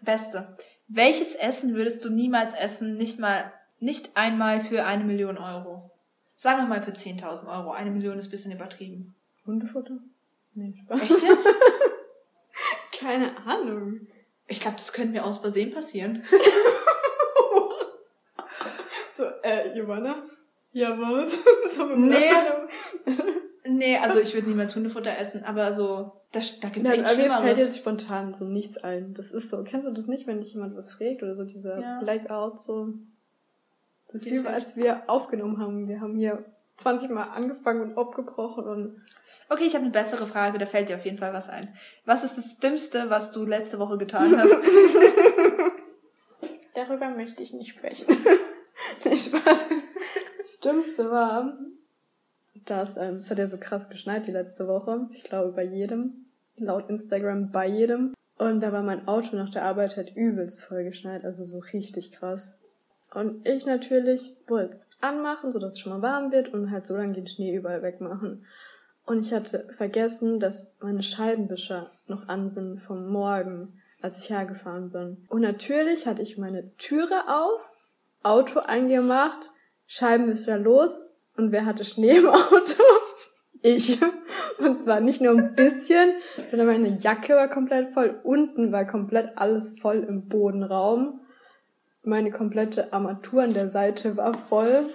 Beste. 0.03 0.55
Welches 0.87 1.35
Essen 1.35 1.75
würdest 1.75 2.03
du 2.05 2.09
niemals 2.09 2.53
essen, 2.53 2.97
nicht 2.97 3.19
mal, 3.19 3.51
nicht 3.79 4.15
einmal 4.15 4.61
für 4.61 4.85
eine 4.85 5.03
Million 5.03 5.37
Euro? 5.37 5.91
Sagen 6.35 6.59
wir 6.59 6.67
mal 6.67 6.81
für 6.81 6.91
10.000 6.91 7.47
Euro. 7.47 7.71
Eine 7.71 7.91
Million 7.91 8.17
ist 8.19 8.27
ein 8.27 8.31
bisschen 8.31 8.51
übertrieben. 8.51 9.15
Hundefutter? 9.45 9.97
Nee, 10.53 10.73
Spaß. 10.83 11.01
Echt 11.01 11.21
jetzt? 11.23 11.47
Keine 12.99 13.37
Ahnung. 13.45 14.07
Ich 14.47 14.59
glaube, 14.59 14.77
das 14.77 14.93
könnte 14.93 15.13
mir 15.13 15.25
aus 15.25 15.39
Versehen 15.39 15.71
passieren. 15.71 16.23
So, 19.15 19.25
äh, 19.43 19.71
Giovanna? 19.75 20.15
Ja, 20.71 20.99
was? 20.99 21.37
so 21.75 21.85
Nee. 21.85 22.31
Nee, 23.77 23.97
also 23.97 24.19
ich 24.19 24.33
würde 24.33 24.47
niemals 24.49 24.75
Hundefutter 24.75 25.17
essen, 25.17 25.43
aber 25.43 25.73
so, 25.73 26.11
da, 26.31 26.39
da 26.61 26.69
gibt's 26.69 26.89
Nein, 26.89 26.99
echt 26.99 27.05
aber 27.05 27.15
mir 27.15 27.23
fällt 27.23 27.41
Schlimmeres. 27.41 27.57
jetzt 27.59 27.77
spontan 27.77 28.33
so 28.33 28.45
nichts 28.45 28.77
ein. 28.83 29.13
Das 29.13 29.31
ist 29.31 29.49
so. 29.49 29.63
Kennst 29.63 29.87
du 29.87 29.91
das 29.91 30.07
nicht, 30.07 30.27
wenn 30.27 30.41
dich 30.41 30.53
jemand 30.53 30.75
was 30.75 30.93
fragt 30.93 31.23
oder 31.23 31.35
so 31.35 31.43
dieser 31.43 31.79
Ja. 31.79 31.99
Blackout 31.99 32.61
so? 32.61 32.89
Das 34.11 34.25
ist 34.25 34.45
als 34.45 34.75
wir 34.75 35.03
aufgenommen 35.07 35.57
haben. 35.59 35.87
Wir 35.87 36.01
haben 36.01 36.15
hier 36.15 36.45
20 36.77 37.09
Mal 37.09 37.23
angefangen 37.23 37.81
und 37.81 37.97
abgebrochen 37.97 38.65
und 38.65 39.01
Okay, 39.49 39.65
ich 39.65 39.75
habe 39.75 39.83
eine 39.83 39.91
bessere 39.91 40.25
Frage, 40.25 40.57
da 40.57 40.65
fällt 40.65 40.89
dir 40.89 40.95
auf 40.95 41.05
jeden 41.05 41.17
Fall 41.17 41.33
was 41.33 41.49
ein. 41.49 41.75
Was 42.05 42.23
ist 42.23 42.37
das 42.37 42.57
Dümmste, 42.59 43.09
was 43.09 43.33
du 43.33 43.45
letzte 43.45 43.77
Woche 43.77 43.97
getan 43.97 44.35
hast? 44.37 44.51
darüber 46.73 47.09
möchte 47.09 47.43
ich 47.43 47.53
nicht 47.53 47.69
sprechen. 47.69 48.07
nee, 49.05 49.17
Spaß. 49.17 49.43
Das 50.37 50.59
Dümmste 50.59 51.11
war, 51.11 51.57
dass, 52.65 52.97
ähm, 52.97 53.15
es 53.15 53.29
hat 53.29 53.39
ja 53.39 53.47
so 53.47 53.57
krass 53.57 53.89
geschneit 53.89 54.27
die 54.27 54.31
letzte 54.31 54.67
Woche. 54.67 55.07
Ich 55.11 55.23
glaube 55.23 55.51
bei 55.51 55.63
jedem. 55.63 56.25
Laut 56.59 56.89
Instagram 56.89 57.51
bei 57.51 57.67
jedem. 57.67 58.13
Und 58.37 58.61
da 58.61 58.71
war 58.71 58.83
mein 58.83 59.07
Auto 59.07 59.35
nach 59.35 59.49
der 59.49 59.65
Arbeit 59.65 59.97
halt 59.97 60.15
übelst 60.15 60.63
voll 60.63 60.83
geschneit, 60.83 61.23
also 61.23 61.45
so 61.45 61.59
richtig 61.59 62.11
krass. 62.11 62.57
Und 63.13 63.47
ich 63.47 63.65
natürlich 63.65 64.35
wollte 64.47 64.75
es 64.75 64.87
anmachen, 65.01 65.51
sodass 65.51 65.73
es 65.73 65.79
schon 65.79 65.93
mal 65.93 66.01
warm 66.01 66.31
wird 66.31 66.51
und 66.53 66.71
halt 66.71 66.87
so 66.87 66.95
lange 66.95 67.13
den 67.13 67.27
Schnee 67.27 67.53
überall 67.53 67.83
wegmachen. 67.83 68.45
Und 69.05 69.19
ich 69.19 69.33
hatte 69.33 69.67
vergessen, 69.69 70.39
dass 70.39 70.71
meine 70.79 71.03
Scheibenwischer 71.03 71.91
noch 72.07 72.27
an 72.27 72.49
sind 72.49 72.79
vom 72.79 73.07
Morgen, 73.07 73.81
als 74.01 74.19
ich 74.19 74.29
hergefahren 74.29 74.91
bin. 74.91 75.25
Und 75.27 75.41
natürlich 75.41 76.07
hatte 76.07 76.21
ich 76.21 76.37
meine 76.37 76.75
Türe 76.77 77.27
auf, 77.27 77.61
Auto 78.23 78.59
eingemacht, 78.59 79.51
Scheibenwischer 79.85 80.57
los 80.57 81.01
und 81.37 81.51
wer 81.51 81.65
hatte 81.65 81.83
Schnee 81.85 82.17
im 82.17 82.27
Auto? 82.27 82.83
Ich. 83.65 83.97
Und 84.59 84.77
zwar 84.77 84.99
nicht 84.99 85.21
nur 85.21 85.31
ein 85.31 85.55
bisschen, 85.55 86.15
sondern 86.49 86.67
meine 86.67 86.97
Jacke 86.99 87.33
war 87.33 87.47
komplett 87.47 87.93
voll. 87.93 88.19
Unten 88.23 88.73
war 88.73 88.83
komplett 88.85 89.37
alles 89.37 89.79
voll 89.79 90.03
im 90.05 90.27
Bodenraum. 90.27 91.21
Meine 92.03 92.29
komplette 92.29 92.91
Armatur 92.91 93.43
an 93.43 93.53
der 93.53 93.69
Seite 93.69 94.17
war 94.17 94.37
voll. 94.49 94.93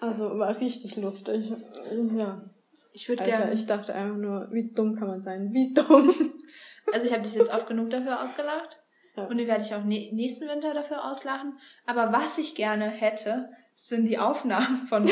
Also 0.00 0.36
war 0.36 0.58
richtig 0.58 0.96
lustig. 0.96 1.52
Ja. 2.16 2.40
Ich 2.92 3.08
würde 3.08 3.22
gerne. 3.22 3.52
ich 3.52 3.66
dachte 3.66 3.94
einfach 3.94 4.16
nur, 4.16 4.48
wie 4.50 4.72
dumm 4.72 4.96
kann 4.96 5.06
man 5.06 5.22
sein? 5.22 5.50
Wie 5.52 5.72
dumm. 5.72 6.12
Also 6.92 7.06
ich 7.06 7.12
habe 7.12 7.22
dich 7.22 7.34
jetzt 7.36 7.54
oft 7.54 7.68
genug 7.68 7.90
dafür 7.90 8.20
ausgelacht. 8.20 8.80
Ja. 9.14 9.26
Und 9.26 9.38
die 9.38 9.46
werde 9.46 9.62
ich 9.62 9.72
auch 9.76 9.84
nä- 9.84 10.12
nächsten 10.12 10.48
Winter 10.48 10.74
dafür 10.74 11.08
auslachen. 11.08 11.56
Aber 11.86 12.12
was 12.12 12.36
ich 12.38 12.56
gerne 12.56 12.86
hätte, 12.86 13.48
sind 13.88 14.06
die 14.06 14.18
Aufnahmen 14.18 14.86
von, 14.88 15.04
äh, 15.04 15.08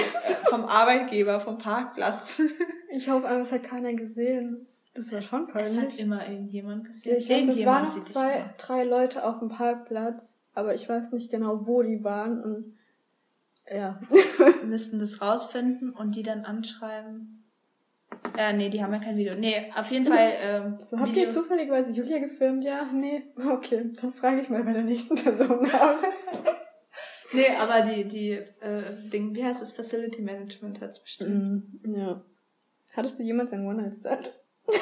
vom 0.50 0.64
Arbeitgeber, 0.64 1.40
vom 1.40 1.59
Parkplatz. 1.59 2.40
Ich 2.90 3.11
hoffe, 3.11 3.28
aber 3.28 3.40
es 3.40 3.52
hat 3.52 3.64
keiner 3.64 3.92
gesehen. 3.92 4.66
Das 4.94 5.12
war 5.12 5.20
schon 5.20 5.46
peinlich. 5.46 5.76
Es 5.76 5.78
hat 5.78 5.98
immer 5.98 6.26
irgendjemand 6.26 6.87
gesehen. 6.87 7.12
Ja, 7.12 7.18
ich 7.18 7.28
weiß, 7.28 7.48
es 7.48 7.66
waren 7.66 7.85
dich 7.85 8.02
zwei, 8.07 8.48
drei 8.57 8.85
Leute 8.85 9.26
auf 9.26 9.40
dem 9.40 9.48
Parkplatz, 9.48 10.38
aber 10.54 10.74
ich 10.74 10.88
weiß 10.88 11.12
nicht 11.12 11.31
genau, 11.31 11.66
wo 11.66 11.83
die 11.83 12.02
waren 12.02 12.42
und 12.42 12.78
ja. 13.70 14.00
Wir 14.11 14.66
müssten 14.66 14.98
das 15.00 15.20
rausfinden 15.20 15.90
und 15.90 16.16
die 16.16 16.22
dann 16.22 16.46
anschreiben. 16.46 17.44
Äh, 18.38 18.54
nee, 18.54 18.70
die 18.70 18.83
haben 18.83 18.94
ja 18.94 19.00
kein 19.00 19.18
Video. 19.18 19.35
Nee, 19.35 19.70
auf 19.76 19.90
jeden 19.90 20.07
Fall, 20.07 20.33
ähm, 20.42 20.78
So, 20.88 20.98
habt 20.98 21.11
Video. 21.11 21.24
ihr 21.24 21.28
zufälligerweise 21.28 21.92
Julia 21.92 22.18
gefilmt? 22.20 22.64
Ja, 22.64 22.88
nee. 22.90 23.22
Okay, 23.52 23.92
dann 24.00 24.12
frage 24.14 24.40
ich 24.40 24.48
mal 24.48 24.64
bei 24.64 24.72
der 24.72 24.85
nächsten 24.85 25.14
Person 25.16 25.61
nach. 25.62 25.96
Nee, 27.33 27.49
aber 27.61 27.83
die, 27.83 28.05
die, 28.05 28.31
äh, 28.33 28.83
Ding, 29.12 29.35
wie 29.35 29.45
heißt 29.45 29.61
das? 29.61 29.73
Facility 29.73 30.23
Management 30.23 30.81
hat's 30.81 31.03
bestimmt. 31.03 31.85
Mm, 31.85 31.95
ja. 31.95 32.25
Hattest 32.97 33.19
du 33.19 33.23
jemals 33.23 33.53
einen 33.53 33.67
One-Night-Stand? 33.67 34.33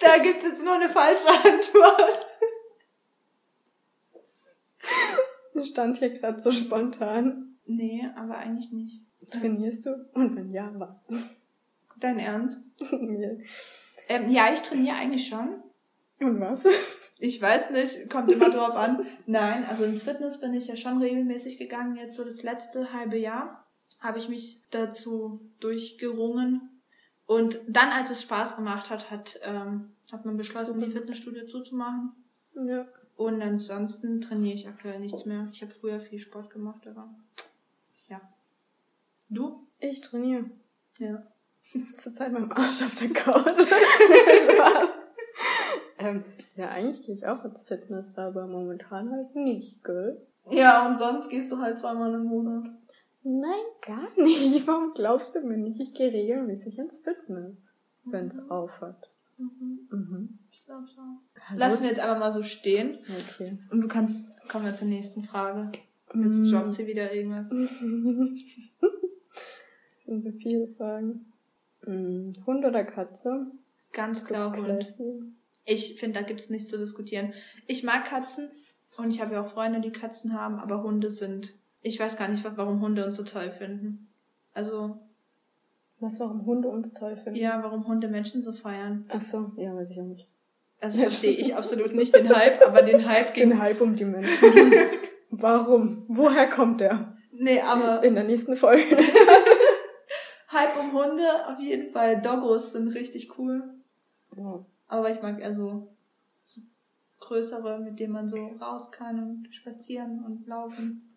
Da 0.00 0.18
gibt's 0.18 0.44
jetzt 0.44 0.64
nur 0.64 0.74
eine 0.74 0.88
falsche 0.88 1.28
Antwort. 1.28 2.26
Das 5.54 5.68
stand 5.68 5.98
hier 5.98 6.10
gerade 6.18 6.42
so 6.42 6.50
spontan. 6.50 7.58
Nee, 7.66 8.08
aber 8.16 8.38
eigentlich 8.38 8.72
nicht. 8.72 9.02
Trainierst 9.30 9.86
du? 9.86 10.08
Und 10.14 10.34
wenn 10.34 10.50
ja, 10.50 10.72
was? 10.74 11.06
Dein 11.98 12.18
Ernst? 12.18 12.62
Ja. 12.90 13.28
Ähm, 14.08 14.30
ja, 14.30 14.52
ich 14.52 14.62
trainiere 14.62 14.96
eigentlich 14.96 15.28
schon. 15.28 15.62
Und 16.18 16.40
was? 16.40 16.64
Ich 17.20 17.40
weiß 17.40 17.70
nicht, 17.70 18.08
kommt 18.08 18.30
immer 18.30 18.50
drauf 18.50 18.74
an. 18.74 19.06
Nein, 19.26 19.66
also 19.66 19.84
ins 19.84 20.02
Fitness 20.02 20.40
bin 20.40 20.54
ich 20.54 20.66
ja 20.68 20.76
schon 20.76 21.02
regelmäßig 21.02 21.58
gegangen. 21.58 21.96
Jetzt 21.96 22.16
so 22.16 22.24
das 22.24 22.42
letzte 22.42 22.94
halbe 22.94 23.18
Jahr 23.18 23.66
habe 24.00 24.18
ich 24.18 24.30
mich 24.30 24.62
dazu 24.70 25.40
durchgerungen. 25.60 26.82
Und 27.26 27.60
dann, 27.68 27.90
als 27.90 28.10
es 28.10 28.22
Spaß 28.22 28.56
gemacht 28.56 28.88
hat, 28.88 29.10
hat, 29.10 29.38
ähm, 29.42 29.92
hat 30.10 30.24
man 30.24 30.38
beschlossen, 30.38 30.80
die 30.80 30.90
Fitnessstudio 30.90 31.46
zuzumachen. 31.46 32.12
Ja. 32.54 32.86
Und 33.16 33.42
ansonsten 33.42 34.22
trainiere 34.22 34.54
ich 34.54 34.66
aktuell 34.66 34.98
nichts 34.98 35.26
mehr. 35.26 35.46
Ich 35.52 35.60
habe 35.60 35.72
früher 35.72 36.00
viel 36.00 36.18
Sport 36.18 36.48
gemacht, 36.48 36.86
aber 36.86 37.14
ja. 38.08 38.20
Du? 39.28 39.66
Ich 39.78 40.00
trainiere. 40.00 40.46
Ja. 40.96 41.22
Zurzeit 41.98 42.32
meinem 42.32 42.50
Arsch 42.50 42.82
auf 42.82 42.94
der 42.94 43.10
Couch. 43.10 43.60
Spaß. 44.54 44.89
Ähm, 46.00 46.24
ja, 46.56 46.68
eigentlich 46.68 47.04
gehe 47.04 47.14
ich 47.14 47.26
auch 47.26 47.44
ins 47.44 47.62
Fitness, 47.62 48.16
aber 48.16 48.46
momentan 48.46 49.10
halt 49.10 49.34
nicht, 49.34 49.84
gell? 49.84 50.20
Ja, 50.48 50.88
und 50.88 50.98
sonst 50.98 51.28
gehst 51.28 51.52
du 51.52 51.58
halt 51.58 51.78
zweimal 51.78 52.12
im 52.14 52.24
Monat. 52.24 52.64
Nein, 53.22 53.64
gar 53.82 54.08
nicht. 54.16 54.42
Warum 54.66 54.92
glaubst 54.94 55.34
du 55.34 55.40
mir 55.40 55.58
nicht? 55.58 55.80
Ich 55.80 55.94
gehe 55.94 56.12
regelmäßig 56.12 56.78
ins 56.78 56.98
Fitness, 56.98 57.56
wenn 58.04 58.28
es 58.28 58.50
aufhat. 58.50 59.10
Mhm. 59.36 59.88
Mhm. 59.90 60.38
Ich 60.50 60.64
glaube 60.64 60.86
schon. 60.88 61.18
Hallo? 61.48 61.58
Lassen 61.58 61.82
wir 61.82 61.90
jetzt 61.90 62.00
einfach 62.00 62.18
mal 62.18 62.32
so 62.32 62.42
stehen. 62.42 62.98
Okay. 63.28 63.58
Und 63.70 63.82
du 63.82 63.88
kannst, 63.88 64.26
kommen 64.48 64.64
wir 64.64 64.74
zur 64.74 64.88
nächsten 64.88 65.22
Frage. 65.22 65.70
Jetzt 66.14 66.52
droppt 66.52 66.72
sie 66.72 66.86
wieder 66.86 67.12
irgendwas. 67.12 67.50
Das 70.10 70.22
sind 70.22 70.24
so 70.24 70.32
viele 70.40 70.66
Fragen. 70.66 71.26
Mm, 71.86 72.32
Hund 72.44 72.64
oder 72.64 72.82
Katze? 72.82 73.46
Ganz 73.92 74.24
klar 74.24 74.56
Hund. 74.56 74.84
Ich 75.70 76.00
finde, 76.00 76.18
da 76.18 76.26
gibt's 76.26 76.50
nichts 76.50 76.68
zu 76.68 76.78
diskutieren. 76.78 77.32
Ich 77.68 77.84
mag 77.84 78.04
Katzen 78.04 78.50
und 78.96 79.10
ich 79.10 79.20
habe 79.20 79.34
ja 79.34 79.44
auch 79.44 79.52
Freunde, 79.52 79.80
die 79.80 79.92
Katzen 79.92 80.34
haben, 80.34 80.58
aber 80.58 80.82
Hunde 80.82 81.08
sind. 81.10 81.54
Ich 81.80 82.00
weiß 82.00 82.16
gar 82.16 82.26
nicht, 82.28 82.42
warum 82.44 82.80
Hunde 82.80 83.06
uns 83.06 83.16
so 83.16 83.22
toll 83.22 83.52
finden. 83.52 84.08
Also, 84.52 84.98
Was, 86.00 86.18
warum 86.18 86.44
Hunde 86.44 86.68
uns 86.68 86.92
toll 86.92 87.16
finden? 87.16 87.38
ja, 87.38 87.60
warum 87.62 87.86
Hunde 87.86 88.08
Menschen 88.08 88.42
so 88.42 88.52
feiern. 88.52 89.04
Ach 89.08 89.20
so, 89.20 89.52
ja, 89.56 89.74
weiß 89.76 89.90
ich 89.90 90.00
auch 90.00 90.04
nicht. 90.06 90.26
Also 90.80 90.98
verstehe 90.98 91.32
ich 91.32 91.54
absolut 91.54 91.94
nicht 91.94 92.16
den 92.16 92.34
Hype, 92.34 92.66
aber 92.66 92.82
den 92.82 93.06
Hype 93.08 93.32
gegen. 93.34 93.50
Den 93.50 93.60
Hype 93.60 93.80
um 93.80 93.94
die 93.94 94.06
Menschen. 94.06 94.32
warum? 95.30 96.04
Woher 96.08 96.48
kommt 96.48 96.80
der? 96.80 97.16
Nee, 97.32 97.60
aber 97.60 98.02
In 98.02 98.14
der 98.16 98.24
nächsten 98.24 98.56
Folge. 98.56 98.82
Hype 100.52 100.80
um 100.80 100.92
Hunde 100.92 101.46
auf 101.48 101.60
jeden 101.60 101.92
Fall. 101.92 102.20
Doggos 102.20 102.72
sind 102.72 102.88
richtig 102.88 103.38
cool. 103.38 103.62
Ja. 104.36 104.64
Aber 104.90 105.12
ich 105.12 105.22
mag 105.22 105.40
eher 105.40 105.54
so, 105.54 105.86
so 106.42 106.60
größere, 107.20 107.78
mit 107.78 108.00
denen 108.00 108.12
man 108.12 108.28
so 108.28 108.48
raus 108.60 108.90
kann 108.90 109.22
und 109.22 109.54
spazieren 109.54 110.24
und 110.24 110.48
laufen 110.48 111.16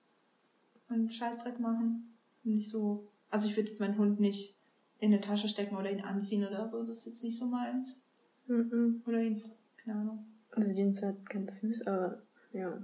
und 0.90 1.12
Scheißdreck 1.12 1.60
machen. 1.60 2.16
Und 2.46 2.56
nicht 2.56 2.70
so. 2.70 3.08
Also 3.32 3.48
ich 3.48 3.58
würde 3.58 3.70
jetzt 3.70 3.80
meinen 3.80 3.98
Hund 3.98 4.20
nicht 4.20 4.56
in 5.00 5.12
eine 5.12 5.22
Tasche 5.22 5.50
stecken 5.50 5.76
oder 5.76 5.92
ihn 5.92 6.04
anziehen 6.04 6.46
oder 6.46 6.68
so. 6.68 6.84
Das 6.84 7.00
ist 7.00 7.08
jetzt 7.08 7.24
nicht 7.24 7.38
so 7.38 7.48
meins. 7.48 8.00
Mhm. 8.46 9.02
Oder 9.08 9.24
ihn, 9.24 9.42
keine 9.78 10.02
Ahnung. 10.02 10.26
Also 10.52 10.72
die 10.72 10.94
sind 10.94 11.02
halt 11.02 11.28
ganz 11.28 11.60
süß, 11.60 11.88
aber 11.88 12.22
ja. 12.54 12.78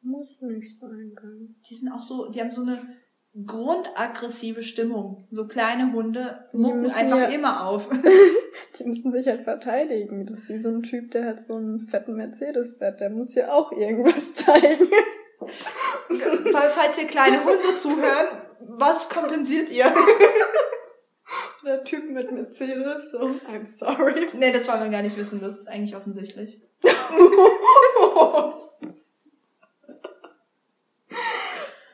Muss 0.00 0.40
nicht 0.40 0.80
sein 0.80 1.14
können. 1.14 1.54
Die 1.64 1.76
sind 1.76 1.92
auch 1.92 2.02
so, 2.02 2.28
die 2.28 2.40
haben 2.40 2.50
so 2.50 2.62
eine 2.62 2.76
grundaggressive 3.46 4.62
Stimmung. 4.62 5.26
So 5.30 5.46
kleine 5.46 5.92
Hunde 5.92 6.46
mucken 6.52 6.82
müssen 6.82 6.98
einfach 6.98 7.18
ja- 7.18 7.28
immer 7.28 7.66
auf. 7.66 7.88
Die 8.78 8.84
müssen 8.84 9.10
sich 9.12 9.26
halt 9.26 9.42
verteidigen. 9.42 10.26
Das 10.26 10.38
ist 10.38 10.48
wie 10.48 10.58
so 10.58 10.68
ein 10.68 10.82
Typ, 10.82 11.10
der 11.12 11.24
hat 11.26 11.40
so 11.40 11.54
einen 11.56 11.80
fetten 11.80 12.14
Mercedes 12.14 12.76
fährt. 12.76 13.00
Der 13.00 13.10
muss 13.10 13.34
ja 13.34 13.52
auch 13.52 13.72
irgendwas 13.72 14.32
zeigen. 14.34 14.86
Fall- 16.52 16.70
Falls 16.74 16.98
ihr 16.98 17.06
kleine 17.06 17.42
Hunde 17.44 17.76
zuhören, 17.78 18.26
was 18.60 19.08
kompensiert 19.08 19.70
ihr? 19.70 19.92
Der 21.64 21.82
Typ 21.84 22.10
mit 22.10 22.30
Mercedes, 22.30 23.10
so, 23.12 23.18
I'm 23.48 23.66
sorry. 23.66 24.26
Nee, 24.34 24.52
das 24.52 24.68
wollen 24.68 24.82
wir 24.82 24.90
gar 24.90 25.02
nicht 25.02 25.16
wissen, 25.16 25.40
das 25.40 25.58
ist 25.58 25.68
eigentlich 25.68 25.96
offensichtlich. 25.96 26.60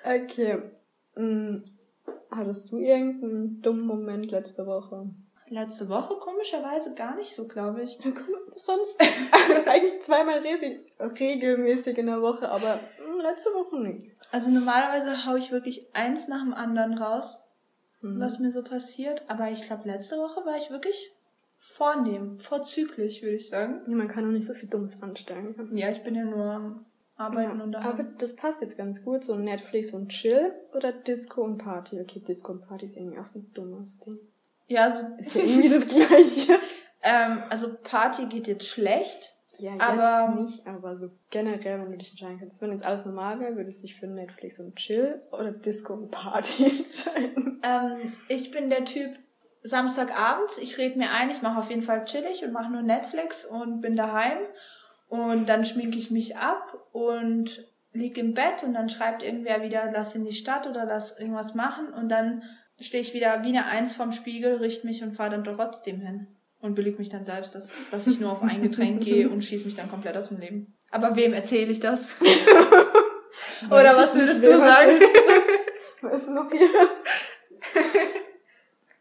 Okay. 0.05 0.57
Hm. 1.19 1.65
Hattest 2.31 2.71
du 2.71 2.79
irgendeinen 2.79 3.61
dummen 3.63 3.87
Moment 3.87 4.31
letzte 4.31 4.67
Woche? 4.67 5.11
Letzte 5.49 5.89
Woche 5.89 6.15
komischerweise 6.21 6.95
gar 6.95 7.17
nicht 7.17 7.35
so, 7.35 7.49
glaube 7.49 7.83
ich. 7.83 7.99
Sonst 8.55 9.01
eigentlich 9.67 10.01
zweimal 10.01 10.39
regelmäßig 10.39 11.97
in 11.99 12.07
der 12.07 12.21
Woche, 12.21 12.49
aber 12.51 12.81
hm, 12.99 13.21
letzte 13.21 13.51
Woche 13.51 13.81
nicht. 13.81 14.13
Also 14.31 14.51
normalerweise 14.51 15.25
hau 15.25 15.37
ich 15.37 15.51
wirklich 15.51 15.89
eins 15.95 16.29
nach 16.29 16.43
dem 16.45 16.55
anderen 16.55 16.95
raus, 16.99 17.45
Hm. 18.01 18.21
was 18.21 18.39
mir 18.39 18.53
so 18.53 18.63
passiert. 18.63 19.23
Aber 19.27 19.51
ich 19.51 19.63
glaube, 19.67 19.89
letzte 19.89 20.19
Woche 20.19 20.45
war 20.47 20.57
ich 20.57 20.71
wirklich 20.71 21.11
vornehm, 21.57 22.39
vorzüglich, 22.39 23.23
würde 23.23 23.37
ich 23.37 23.49
sagen. 23.49 23.83
Nee, 23.87 23.97
man 23.97 24.07
kann 24.09 24.25
auch 24.25 24.31
nicht 24.33 24.47
so 24.47 24.55
viel 24.55 24.69
Dummes 24.69 25.03
anstellen. 25.03 25.57
Ja, 25.75 25.91
ich 25.91 26.05
bin 26.05 26.15
ja 26.15 26.25
nur 26.25 26.85
Arbeiten 27.19 27.61
und 27.61 27.73
Ja, 27.73 27.81
daheim. 27.81 27.93
aber 27.93 28.05
das 28.19 28.35
passt 28.37 28.63
jetzt 28.63 28.79
ganz 28.79 29.05
gut. 29.05 29.25
So 29.25 29.35
Netflix 29.35 29.93
und 29.93 30.09
Chill 30.09 30.53
oder 30.75 30.93
Disco 30.93 31.43
und 31.43 31.59
Party. 31.59 32.01
Okay, 32.01 32.21
Disco 32.21 32.53
und 32.53 32.67
Party 32.67 32.87
ist 32.87 32.97
irgendwie 32.97 33.19
auch 33.19 33.35
ein 33.35 33.51
dummes 33.53 33.99
Ding. 33.99 34.19
Ja, 34.69 34.85
also, 34.85 35.05
Ist 35.19 35.35
ja 35.35 35.43
irgendwie 35.43 35.69
das 35.69 35.87
Gleiche. 35.87 36.53
ähm, 37.03 37.39
also 37.51 37.75
Party 37.83 38.27
geht 38.27 38.47
jetzt 38.47 38.67
schlecht. 38.69 39.35
Ja, 39.59 39.73
jetzt 39.73 39.83
Aber- 39.83 40.41
nicht, 40.41 40.65
aber 40.69 40.97
so 40.99 41.11
generell, 41.31 41.81
wenn 41.83 41.91
du 41.91 41.97
dich 41.99 42.11
entscheiden 42.11 42.39
kannst. 42.39 42.63
Wenn 42.63 42.71
jetzt 42.71 42.87
alles 42.87 43.05
normal 43.05 43.41
wäre, 43.41 43.57
würdest 43.57 43.83
du 43.83 43.89
dich 43.89 43.97
für 43.99 44.07
Netflix 44.07 44.61
und 44.61 44.77
Chill 44.77 45.21
oder 45.33 45.51
Disco 45.51 45.95
und 45.95 46.13
Party 46.13 46.65
entscheiden. 46.85 47.61
Ähm, 47.65 48.13
ich 48.29 48.53
bin 48.53 48.71
der 48.71 48.85
Typ 48.85 49.17
Samstagabends, 49.65 50.59
ich 50.59 50.79
rede 50.79 50.97
mir 50.99 51.11
ein, 51.11 51.31
ich 51.31 51.43
mache 51.43 51.59
auf 51.59 51.71
jeden 51.71 51.83
Fall 51.83 52.05
chillig 52.05 52.45
und 52.45 52.53
mache 52.53 52.71
nur 52.71 52.83
Netflix 52.83 53.45
und 53.45 53.81
bin 53.81 53.97
daheim. 53.97 54.39
Und 55.09 55.49
dann 55.49 55.65
schminke 55.65 55.99
ich 55.99 56.11
mich 56.11 56.37
ab 56.37 56.68
und 56.93 57.67
lieg 57.93 58.19
im 58.19 58.35
Bett 58.35 58.63
und 58.65 58.75
dann 58.75 58.91
schreibt 58.91 59.23
irgendwer 59.23 59.63
wieder, 59.63 59.91
lass 59.93 60.15
in 60.15 60.25
die 60.25 60.33
Stadt 60.33 60.67
oder 60.67 60.85
lass 60.85 61.19
irgendwas 61.19 61.55
machen. 61.55 61.93
Und 61.93 62.09
dann 62.09 62.43
stehe 62.81 63.03
ich 63.03 63.15
wieder 63.15 63.43
wie 63.43 63.49
eine 63.49 63.67
Eins 63.67 63.97
vorm 63.97 64.13
Spiegel, 64.13 64.57
richte 64.57 64.87
mich 64.87 65.03
und 65.03 65.15
fahre 65.15 65.31
dann 65.31 65.45
trotzdem 65.45 66.01
hin. 66.01 66.29
Und 66.61 66.75
belüge 66.75 66.99
mich 66.99 67.09
dann 67.09 67.25
selbst, 67.25 67.55
dass, 67.55 67.91
dass 67.91 68.07
ich 68.09 68.19
nur 68.19 68.33
auf 68.33 68.43
ein 68.43 68.63
Getränk 68.63 69.01
gehe 69.05 69.29
und 69.29 69.45
schieße 69.45 69.67
mich 69.67 69.77
dann 69.77 69.89
komplett 69.89 70.17
aus 70.17 70.29
dem 70.29 70.39
Leben. 70.39 70.75
Aber 70.91 71.15
wem 71.15 71.33
erzähle 71.33 71.71
ich 71.71 71.81
das? 71.81 72.15
Oder 73.67 73.97
was 73.97 74.15
würdest 74.15 74.43
du 74.43 74.57
sagen? 74.57 75.01
Was 76.03 76.17
ist 76.23 76.31
noch 76.31 76.51
hier? 76.51 76.69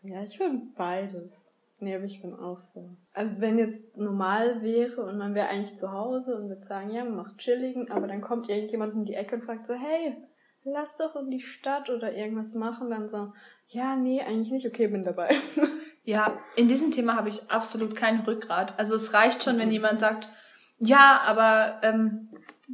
ja, 0.03 0.23
ich 0.23 0.37
bin 0.37 0.73
beides. 0.73 1.45
Nee, 1.79 1.95
aber 1.95 2.05
ich 2.05 2.21
bin 2.21 2.33
auch 2.33 2.57
so. 2.57 2.97
Also 3.13 3.35
wenn 3.37 3.59
jetzt 3.59 3.95
normal 3.95 4.61
wäre 4.63 5.03
und 5.03 5.17
man 5.17 5.35
wäre 5.35 5.47
eigentlich 5.47 5.75
zu 5.75 5.91
Hause 5.91 6.35
und 6.35 6.49
würde 6.49 6.65
sagen, 6.65 6.89
ja, 6.91 7.03
man 7.03 7.15
macht 7.15 7.37
chilligen, 7.37 7.91
aber 7.91 8.07
dann 8.07 8.21
kommt 8.21 8.49
irgendjemand 8.49 8.95
um 8.95 9.05
die 9.05 9.13
Ecke 9.13 9.35
und 9.35 9.41
fragt 9.41 9.65
so, 9.65 9.75
hey, 9.75 10.17
lass 10.63 10.97
doch 10.97 11.15
in 11.15 11.29
die 11.29 11.39
Stadt 11.39 11.89
oder 11.89 12.13
irgendwas 12.13 12.55
machen, 12.55 12.89
dann 12.89 13.07
so, 13.07 13.31
ja, 13.67 13.95
nee, 13.95 14.21
eigentlich 14.21 14.51
nicht, 14.51 14.67
okay, 14.67 14.87
bin 14.87 15.03
dabei. 15.03 15.29
Ja, 16.07 16.39
in 16.55 16.69
diesem 16.69 16.91
Thema 16.91 17.17
habe 17.17 17.27
ich 17.27 17.51
absolut 17.51 17.93
kein 17.93 18.21
Rückgrat. 18.21 18.79
Also 18.79 18.95
es 18.95 19.13
reicht 19.13 19.43
schon, 19.43 19.57
wenn 19.57 19.69
jemand 19.69 19.99
sagt, 19.99 20.29
ja, 20.79 21.19
aber 21.25 21.81
ähm, 21.83 22.29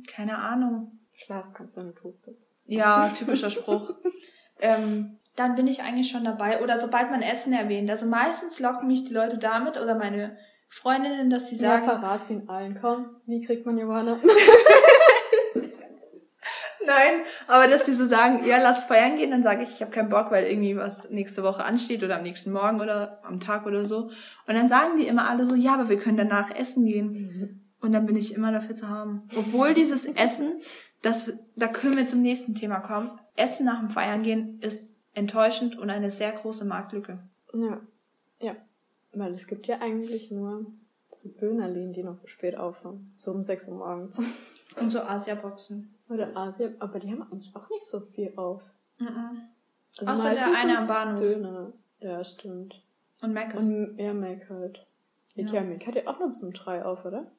keine 0.07 0.37
Ahnung. 0.37 0.99
Schlafen 1.17 1.51
kannst 1.51 1.75
du, 1.75 1.79
wenn 1.79 1.87
du 1.87 1.93
tot 1.95 2.21
bist. 2.21 2.47
Ja, 2.65 3.09
typischer 3.17 3.49
Spruch. 3.49 3.95
ähm, 4.59 5.17
dann 5.35 5.55
bin 5.55 5.67
ich 5.67 5.81
eigentlich 5.81 6.11
schon 6.11 6.23
dabei. 6.23 6.61
Oder 6.61 6.79
sobald 6.79 7.09
man 7.11 7.21
Essen 7.21 7.53
erwähnt. 7.53 7.89
Also 7.89 8.05
meistens 8.05 8.59
locken 8.59 8.87
mich 8.87 9.05
die 9.05 9.13
Leute 9.13 9.37
damit 9.37 9.81
oder 9.81 9.95
meine 9.95 10.37
Freundinnen, 10.69 11.29
dass 11.29 11.49
sie 11.49 11.55
Ja, 11.55 11.79
sagen, 11.79 11.85
verrat 11.85 12.25
sie 12.25 12.35
in 12.35 12.49
allen. 12.49 12.77
Komm, 12.79 13.17
wie 13.25 13.41
kriegt 13.41 13.65
man 13.65 13.77
Johanna? 13.77 14.19
Nein, 16.85 17.21
aber 17.47 17.67
dass 17.67 17.85
die 17.85 17.93
so 17.93 18.05
sagen, 18.07 18.41
ja, 18.45 18.57
lass 18.61 18.83
feiern 18.85 19.15
gehen, 19.15 19.31
dann 19.31 19.43
sage 19.43 19.63
ich, 19.63 19.69
ich 19.69 19.81
habe 19.81 19.91
keinen 19.91 20.09
Bock, 20.09 20.31
weil 20.31 20.45
irgendwie 20.45 20.75
was 20.75 21.09
nächste 21.11 21.41
Woche 21.43 21.63
ansteht 21.63 22.03
oder 22.03 22.17
am 22.17 22.23
nächsten 22.23 22.51
Morgen 22.51 22.81
oder 22.81 23.21
am 23.23 23.39
Tag 23.39 23.65
oder 23.65 23.85
so. 23.85 24.09
Und 24.47 24.55
dann 24.55 24.67
sagen 24.67 24.97
die 24.97 25.07
immer 25.07 25.29
alle 25.29 25.45
so, 25.45 25.55
ja, 25.55 25.75
aber 25.75 25.87
wir 25.87 25.97
können 25.97 26.17
danach 26.17 26.53
essen 26.53 26.85
gehen. 26.85 27.63
Und 27.79 27.93
dann 27.93 28.05
bin 28.05 28.15
ich 28.17 28.33
immer 28.33 28.51
dafür 28.51 28.75
zu 28.75 28.89
haben. 28.89 29.23
Obwohl 29.37 29.73
dieses 29.73 30.05
Essen, 30.05 30.53
das, 31.01 31.33
da 31.55 31.67
können 31.67 31.97
wir 31.97 32.07
zum 32.07 32.21
nächsten 32.21 32.55
Thema 32.55 32.79
kommen. 32.79 33.11
Essen 33.35 33.65
nach 33.65 33.79
dem 33.79 33.89
Feiern 33.89 34.23
gehen 34.23 34.59
ist 34.61 34.97
enttäuschend 35.13 35.77
und 35.77 35.89
eine 35.89 36.11
sehr 36.11 36.31
große 36.31 36.65
Marktlücke. 36.65 37.19
Ja. 37.53 37.81
Ja. 38.39 38.55
Weil 39.13 39.33
es 39.33 39.47
gibt 39.47 39.67
ja 39.67 39.79
eigentlich 39.79 40.31
nur 40.31 40.65
so 41.11 41.29
Dönerläden, 41.29 41.93
die 41.93 42.03
noch 42.03 42.15
so 42.15 42.27
spät 42.27 42.57
aufhören. 42.57 43.13
So 43.15 43.31
um 43.31 43.43
6 43.43 43.67
Uhr 43.69 43.75
morgens. 43.75 44.19
Und 44.79 44.89
so 44.89 45.01
Asia-Boxen. 45.01 45.93
Oder 46.09 46.35
Asien. 46.35 46.75
Aber 46.79 46.99
die 46.99 47.11
haben 47.11 47.21
eigentlich 47.21 47.55
auch 47.55 47.69
nicht 47.69 47.85
so 47.85 48.01
viel 48.01 48.33
auf. 48.35 48.63
Mhm. 48.97 49.41
Also 49.97 50.11
Außer 50.11 50.31
der 50.31 50.55
eine 50.55 50.77
am 50.79 50.87
Bahnhof. 50.87 51.19
Döner. 51.19 51.73
Ja, 51.99 52.23
stimmt. 52.23 52.81
Und 53.21 53.33
Mac. 53.33 53.53
Und 53.55 53.97
Air 53.97 54.13
Mac 54.13 54.49
halt. 54.49 54.85
Ja. 55.35 55.45
Ikea 55.45 55.61
Mac 55.61 55.85
hat 55.85 55.95
ja 55.95 56.07
auch 56.07 56.19
noch 56.19 56.27
bis 56.27 56.43
um 56.43 56.51
3 56.51 56.85
auf, 56.85 57.05
oder? 57.05 57.31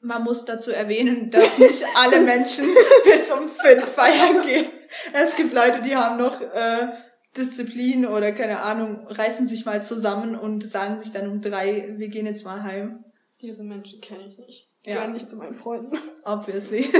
Man 0.00 0.24
muss 0.24 0.44
dazu 0.44 0.70
erwähnen, 0.70 1.30
dass 1.30 1.58
nicht 1.58 1.84
alle 1.96 2.20
Menschen 2.24 2.64
bis 3.04 3.30
um 3.30 3.48
fünf 3.48 3.86
feiern 3.88 4.46
gehen. 4.46 4.66
Es 5.12 5.36
gibt 5.36 5.52
Leute, 5.54 5.82
die 5.82 5.96
haben 5.96 6.18
noch 6.18 6.40
äh, 6.40 6.88
Disziplin 7.36 8.06
oder 8.06 8.32
keine 8.32 8.60
Ahnung, 8.60 9.06
reißen 9.06 9.46
sich 9.46 9.64
mal 9.64 9.84
zusammen 9.84 10.36
und 10.36 10.68
sagen 10.68 11.02
sich 11.02 11.12
dann 11.12 11.30
um 11.30 11.40
drei, 11.40 11.94
wir 11.96 12.08
gehen 12.08 12.26
jetzt 12.26 12.44
mal 12.44 12.62
heim. 12.62 13.04
Diese 13.40 13.62
Menschen 13.62 14.00
kenne 14.00 14.26
ich 14.26 14.38
nicht. 14.38 14.68
Ja. 14.84 14.96
Gar 14.96 15.08
nicht 15.08 15.28
zu 15.28 15.36
meinen 15.36 15.54
Freunden. 15.54 15.96
Obviously. 16.24 16.90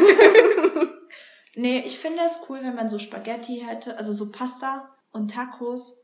nee, 1.55 1.83
ich 1.85 1.99
finde 1.99 2.21
es 2.27 2.41
cool, 2.49 2.61
wenn 2.63 2.75
man 2.75 2.89
so 2.89 2.99
Spaghetti 2.99 3.65
hätte, 3.67 3.99
also 3.99 4.13
so 4.13 4.31
Pasta 4.31 4.91
und 5.13 5.31
Tacos. 5.31 5.97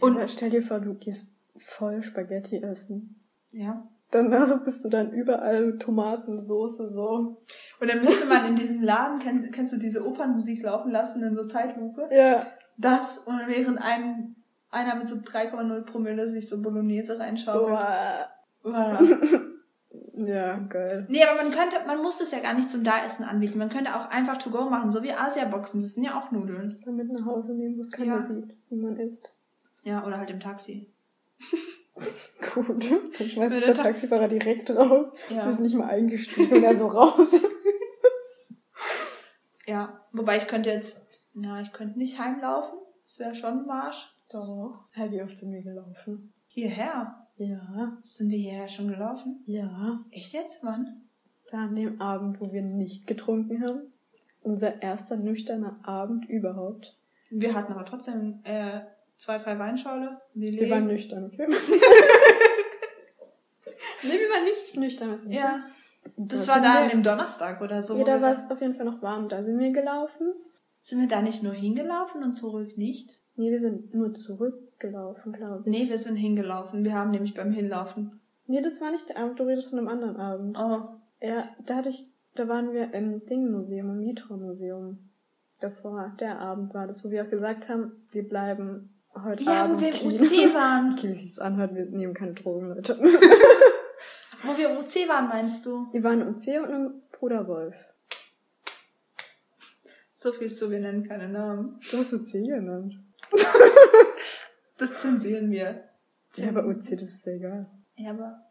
Und 0.00 0.18
stell 0.28 0.50
dir 0.50 0.62
vor, 0.62 0.80
du 0.80 0.94
gehst 0.94 1.28
voll 1.56 2.02
Spaghetti 2.02 2.56
essen. 2.56 3.20
Ja. 3.52 3.88
Danach 4.12 4.62
bist 4.62 4.84
du 4.84 4.88
dann 4.88 5.10
überall 5.10 5.78
Tomatensoße 5.78 6.90
so. 6.90 7.42
Und 7.80 7.90
dann 7.90 8.00
müsste 8.02 8.26
man 8.26 8.46
in 8.46 8.56
diesem 8.56 8.82
Laden, 8.82 9.18
kenn, 9.18 9.50
kennst 9.50 9.72
du 9.72 9.78
diese 9.78 10.06
Opernmusik 10.06 10.62
laufen 10.62 10.92
lassen 10.92 11.22
in 11.24 11.34
so 11.34 11.44
Zeitlupe? 11.46 12.08
Ja. 12.12 12.46
Das 12.76 13.18
und 13.18 13.40
während 13.48 13.78
ein, 13.82 14.36
einer 14.70 14.94
mit 14.94 15.08
so 15.08 15.16
3,0 15.16 15.80
Promille 15.82 16.28
sich 16.28 16.48
so 16.48 16.62
Bolognese 16.62 17.18
reinschaut. 17.18 17.66
Boah. 17.66 18.28
Wow. 18.62 19.00
Ja, 20.14 20.58
geil. 20.58 21.06
Nee, 21.08 21.22
aber 21.24 21.42
man 21.42 21.50
könnte, 21.52 21.76
man 21.86 21.98
muss 22.02 22.18
das 22.18 22.30
ja 22.30 22.40
gar 22.40 22.54
nicht 22.54 22.70
zum 22.70 22.82
Da-Essen 22.84 23.24
anbieten. 23.24 23.58
Man 23.58 23.68
könnte 23.68 23.94
auch 23.94 24.08
einfach 24.08 24.38
to 24.38 24.50
go 24.50 24.68
machen, 24.70 24.90
so 24.90 25.02
wie 25.02 25.12
Asia-Boxen. 25.12 25.82
Das 25.82 25.92
sind 25.92 26.04
ja 26.04 26.18
auch 26.18 26.30
Nudeln. 26.30 26.78
Damit 26.84 27.10
nach 27.12 27.26
Hause 27.26 27.54
nehmen, 27.54 27.76
wo 27.76 27.82
es 27.82 27.90
keiner 27.90 28.16
Ja. 28.20 28.24
sieht, 28.24 28.56
wie 28.68 28.76
man 28.76 28.96
isst. 28.96 29.32
Ja, 29.84 30.06
oder 30.06 30.18
halt 30.18 30.30
im 30.30 30.40
Taxi. 30.40 30.88
Gut. 32.54 32.90
Dann 33.18 33.28
schmeißt 33.28 33.52
der 33.52 33.74
Ta- 33.74 33.82
Taxifahrer 33.82 34.28
direkt 34.28 34.70
raus. 34.70 35.12
Ja. 35.30 35.44
Wir 35.46 35.52
sind 35.52 35.62
nicht 35.62 35.74
mal 35.76 35.88
eingestiegen 35.88 36.56
und 36.56 36.62
er 36.64 36.76
so 36.76 36.86
raus. 36.88 37.28
Ja. 39.66 40.00
Wobei 40.12 40.36
ich 40.38 40.46
könnte 40.46 40.70
jetzt, 40.70 41.00
na, 41.34 41.60
ich 41.60 41.72
könnte 41.72 41.98
nicht 41.98 42.18
heimlaufen. 42.18 42.78
Das 43.06 43.18
wäre 43.18 43.34
schon 43.34 43.60
ein 43.60 43.66
Marsch. 43.66 44.14
Doch. 44.30 44.84
Hä, 44.92 45.08
wie 45.10 45.22
oft 45.22 45.36
sind 45.36 45.52
wir 45.52 45.62
gelaufen? 45.62 46.32
Hierher. 46.46 47.26
Ja. 47.36 47.98
Sind 48.02 48.30
wir 48.30 48.38
hierher 48.38 48.68
schon 48.68 48.88
gelaufen? 48.88 49.42
Ja. 49.46 50.04
Echt 50.10 50.32
jetzt? 50.32 50.64
Wann? 50.64 51.02
Da 51.50 51.64
an 51.64 51.74
dem 51.76 52.00
Abend, 52.00 52.40
wo 52.40 52.52
wir 52.52 52.62
nicht 52.62 53.06
getrunken 53.06 53.62
haben. 53.62 53.92
Unser 54.40 54.82
erster 54.82 55.16
nüchterner 55.16 55.78
Abend 55.84 56.28
überhaupt. 56.28 56.98
Wir 57.30 57.54
hatten 57.54 57.72
aber 57.72 57.84
trotzdem 57.84 58.40
äh, 58.44 58.80
zwei, 59.22 59.38
drei 59.38 59.58
Weinschorle. 59.58 60.20
Lillet. 60.34 60.60
Wir 60.60 60.70
waren 60.70 60.86
nüchtern, 60.86 61.26
okay? 61.26 61.46
nee, 64.02 64.18
wir 64.18 64.28
waren 64.28 64.44
nicht 64.44 64.76
nüchtern. 64.76 65.16
du? 65.24 65.30
Ja. 65.30 65.64
Das 66.16 66.46
da 66.46 66.54
war 66.54 66.60
da 66.60 66.82
an 66.82 66.88
dem 66.90 67.04
Donnerstag 67.04 67.60
oder 67.60 67.82
so. 67.82 67.96
Ja, 67.96 68.04
da 68.04 68.20
war 68.20 68.32
es 68.32 68.50
auf 68.50 68.60
jeden 68.60 68.74
Fall 68.74 68.84
noch 68.84 69.00
warm. 69.00 69.28
Da 69.28 69.44
sind 69.44 69.58
wir 69.60 69.70
gelaufen. 69.70 70.34
Sind 70.80 71.00
wir 71.00 71.06
da 71.06 71.22
nicht 71.22 71.44
nur 71.44 71.52
hingelaufen 71.52 72.24
und 72.24 72.34
zurück 72.34 72.76
nicht? 72.76 73.20
Nee, 73.36 73.52
wir 73.52 73.60
sind 73.60 73.94
nur 73.94 74.12
zurückgelaufen, 74.12 75.32
glaube 75.32 75.62
ich. 75.64 75.70
Nee, 75.70 75.88
wir 75.88 75.98
sind 75.98 76.16
hingelaufen. 76.16 76.82
Wir 76.82 76.94
haben 76.94 77.12
nämlich 77.12 77.34
beim 77.34 77.52
Hinlaufen. 77.52 78.20
Nee, 78.48 78.60
das 78.60 78.80
war 78.80 78.90
nicht 78.90 79.08
der 79.08 79.18
Abend, 79.18 79.38
du 79.38 79.44
redest 79.44 79.70
von 79.70 79.78
einem 79.78 79.86
anderen 79.88 80.16
Abend. 80.16 80.58
Oh. 80.58 80.88
Ja, 81.20 81.48
da 81.64 81.76
hatte 81.76 81.90
ich, 81.90 82.08
da 82.34 82.48
waren 82.48 82.72
wir 82.72 82.92
im 82.92 83.20
Ding-Museum, 83.20 83.90
im 83.90 84.00
Mitra-Museum. 84.00 84.98
Davor, 85.60 86.16
der 86.18 86.40
Abend 86.40 86.74
war 86.74 86.88
das, 86.88 87.04
wo 87.04 87.10
wir 87.10 87.24
auch 87.24 87.30
gesagt 87.30 87.68
haben, 87.68 87.92
wir 88.10 88.28
bleiben 88.28 88.91
heute 89.22 89.42
Ja, 89.44 89.64
Abend 89.64 89.80
wo 89.80 89.80
wir 89.80 89.88
im. 90.02 90.20
UC 90.22 90.54
waren. 90.54 90.92
Okay, 90.94 91.08
wie 91.08 91.12
sich 91.12 91.34
das 91.34 91.38
anhört, 91.38 91.74
wir 91.74 91.84
nehmen 91.86 92.14
keine 92.14 92.32
Drogen, 92.34 92.68
Leute. 92.68 92.98
Wo 92.98 94.56
wir 94.56 94.70
im 94.70 94.76
UC 94.78 95.08
waren, 95.08 95.28
meinst 95.28 95.64
du? 95.66 95.88
Wir 95.92 96.02
waren 96.02 96.20
im 96.20 96.38
C 96.38 96.58
und 96.58 96.70
im 96.70 97.02
Bruder 97.12 97.46
Wolf. 97.46 97.76
So 100.16 100.32
viel 100.32 100.54
zu, 100.54 100.70
wir 100.70 100.78
nennen 100.80 101.06
keine 101.06 101.28
Namen. 101.28 101.78
Du 101.90 101.98
hast 101.98 102.12
UC 102.12 102.32
genannt. 102.32 102.94
Das 104.78 105.00
zensieren 105.00 105.50
wir. 105.52 105.84
Ja, 106.34 106.48
aber 106.48 106.64
UC, 106.66 106.82
das 106.92 107.02
ist 107.02 107.26
ja 107.26 107.32
egal. 107.34 107.70
Ja, 107.94 108.10
aber 108.10 108.42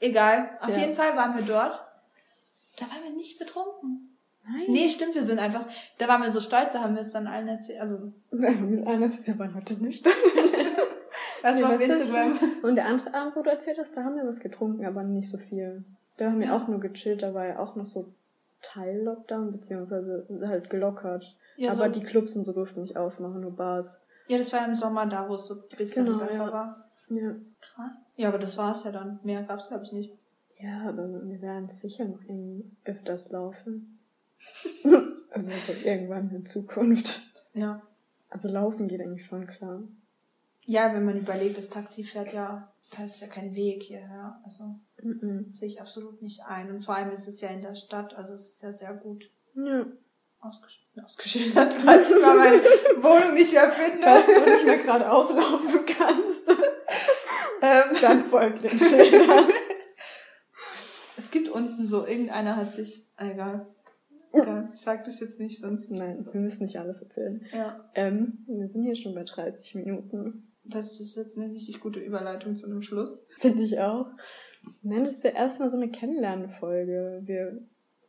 egal. 0.00 0.58
Auf 0.60 0.70
Ja. 0.70 0.78
jeden 0.78 0.96
Fall 0.96 1.16
waren 1.16 1.36
wir 1.36 1.44
dort. 1.44 1.80
Da 2.78 2.86
waren 2.86 3.04
wir 3.04 3.12
nicht 3.12 3.38
betrunken. 3.38 4.13
Nein. 4.46 4.64
Nee, 4.68 4.88
stimmt, 4.88 5.14
wir 5.14 5.24
sind 5.24 5.38
einfach. 5.38 5.66
Da 5.98 6.06
waren 6.08 6.22
wir 6.22 6.30
so 6.30 6.40
stolz, 6.40 6.72
da 6.72 6.80
haben 6.82 6.94
wir 6.94 7.02
es 7.02 7.10
dann 7.10 7.26
allen 7.26 7.48
erzählt. 7.48 7.80
Also, 7.80 8.12
Wir 8.30 8.48
einer- 8.86 9.10
wir 9.10 9.38
waren 9.38 9.54
heute 9.54 9.74
nüchtern. 9.82 10.12
was 11.42 11.56
Nee, 11.56 11.62
war 11.62 11.74
auf? 11.74 11.80
Instagram? 11.80 12.38
Und 12.62 12.76
der 12.76 12.86
andere 12.86 13.14
Abend, 13.14 13.36
wo 13.36 13.42
du 13.42 13.50
erzählt 13.50 13.78
hast, 13.78 13.96
da 13.96 14.04
haben 14.04 14.16
wir 14.16 14.26
was 14.26 14.40
getrunken, 14.40 14.84
aber 14.84 15.02
nicht 15.02 15.30
so 15.30 15.38
viel. 15.38 15.84
Da 16.16 16.26
haben 16.30 16.40
wir 16.40 16.54
auch 16.54 16.68
nur 16.68 16.78
gechillt, 16.80 17.22
da 17.22 17.32
war 17.34 17.46
ja 17.46 17.58
auch 17.58 17.74
noch 17.76 17.86
so 17.86 18.12
Teil-Lockdown, 18.62 19.52
beziehungsweise 19.52 20.26
halt 20.46 20.70
gelockert. 20.70 21.36
Ja, 21.56 21.72
aber 21.72 21.86
so- 21.86 21.90
die 22.00 22.06
Clubs 22.06 22.34
und 22.34 22.44
so 22.44 22.52
durften 22.52 22.82
nicht 22.82 22.96
aufmachen, 22.96 23.40
nur 23.40 23.52
Bars. 23.56 23.98
Ja, 24.28 24.38
das 24.38 24.52
war 24.52 24.66
im 24.66 24.74
Sommer 24.74 25.06
da, 25.06 25.28
wo 25.28 25.34
es 25.34 25.46
so 25.46 25.54
ein 25.54 25.60
bisschen 25.76 26.06
Genau, 26.06 26.18
besser 26.18 26.46
ja. 26.46 26.52
war. 26.52 26.90
Ja. 27.10 27.34
Krass. 27.60 27.92
Ja, 28.16 28.28
aber 28.28 28.38
das 28.38 28.56
war's 28.56 28.84
ja 28.84 28.92
dann. 28.92 29.20
Mehr 29.22 29.42
gab's, 29.42 29.68
glaube 29.68 29.84
ich, 29.84 29.92
nicht. 29.92 30.12
Ja, 30.58 30.88
aber 30.88 31.08
wir 31.08 31.42
werden 31.42 31.68
sicher 31.68 32.04
noch 32.06 32.22
irgendwie 32.22 32.64
öfters 32.84 33.28
laufen. 33.30 33.98
Also 35.30 35.50
so 35.50 35.72
irgendwann 35.84 36.30
in 36.34 36.46
Zukunft. 36.46 37.22
Ja. 37.54 37.82
Also 38.30 38.48
laufen 38.48 38.88
geht 38.88 39.00
eigentlich 39.00 39.24
schon 39.24 39.46
klar. 39.46 39.82
Ja, 40.66 40.92
wenn 40.94 41.04
man 41.04 41.18
überlegt, 41.18 41.58
das 41.58 41.68
Taxi 41.70 42.04
fährt 42.04 42.32
ja, 42.32 42.72
das 42.96 43.06
ist 43.10 43.20
ja 43.20 43.26
kein 43.28 43.54
Weg 43.54 43.82
hierher. 43.82 44.40
Also 44.44 44.76
Mhm. 45.02 45.52
sehe 45.52 45.68
ich 45.68 45.80
absolut 45.80 46.22
nicht 46.22 46.40
ein. 46.46 46.70
Und 46.70 46.84
vor 46.84 46.94
allem 46.96 47.10
ist 47.10 47.28
es 47.28 47.40
ja 47.40 47.48
in 47.50 47.60
der 47.62 47.74
Stadt, 47.74 48.14
also 48.14 48.32
es 48.34 48.48
ist 48.50 48.62
ja 48.62 48.72
sehr 48.72 48.94
gut 48.94 49.30
Ja. 49.54 49.84
ausgesch 50.40 50.80
ausgeschildert, 51.04 51.74
falls 51.74 52.08
ich 52.08 52.22
mal 52.22 52.36
meine 52.36 52.56
Wohnung 53.02 53.34
nicht 53.34 53.52
mehr 53.52 53.70
finde. 53.70 54.02
Falls 54.04 54.26
du 54.26 54.50
nicht 54.50 54.64
mehr 54.64 54.78
gerade 54.78 55.10
auslaufen 55.10 55.80
kannst, 55.86 56.48
Ähm, 57.60 57.96
dann 58.00 58.28
folgt 58.28 58.62
den 58.62 58.78
Schildern. 58.78 59.46
es 61.16 61.30
gibt 61.30 61.48
unten 61.48 61.86
so, 61.86 62.06
irgendeiner 62.06 62.56
hat 62.56 62.74
sich, 62.74 63.06
egal. 63.16 63.66
Egal. 64.42 64.70
Ich 64.74 64.80
sag 64.80 65.04
das 65.04 65.20
jetzt 65.20 65.40
nicht, 65.40 65.60
sonst, 65.60 65.90
Nein, 65.90 66.26
wir 66.32 66.40
müssen 66.40 66.62
nicht 66.64 66.78
alles 66.78 67.00
erzählen. 67.02 67.44
ja. 67.52 67.74
Ähm, 67.94 68.44
wir 68.46 68.68
sind 68.68 68.84
hier 68.84 68.96
schon 68.96 69.14
bei 69.14 69.24
30 69.24 69.74
Minuten. 69.76 70.50
Das 70.66 70.98
ist 70.98 71.16
jetzt 71.16 71.36
eine 71.36 71.52
richtig 71.52 71.80
gute 71.80 72.00
Überleitung 72.00 72.56
zu 72.56 72.66
einem 72.66 72.80
Schluss. 72.82 73.20
Finde 73.36 73.62
ich 73.62 73.78
auch. 73.80 74.06
Nein, 74.82 75.04
das 75.04 75.16
ist 75.16 75.24
ja 75.24 75.30
erstmal 75.30 75.68
so 75.68 75.76
eine 75.76 75.90
Kennenlernfolge. 75.90 77.20
Wir, 77.24 77.62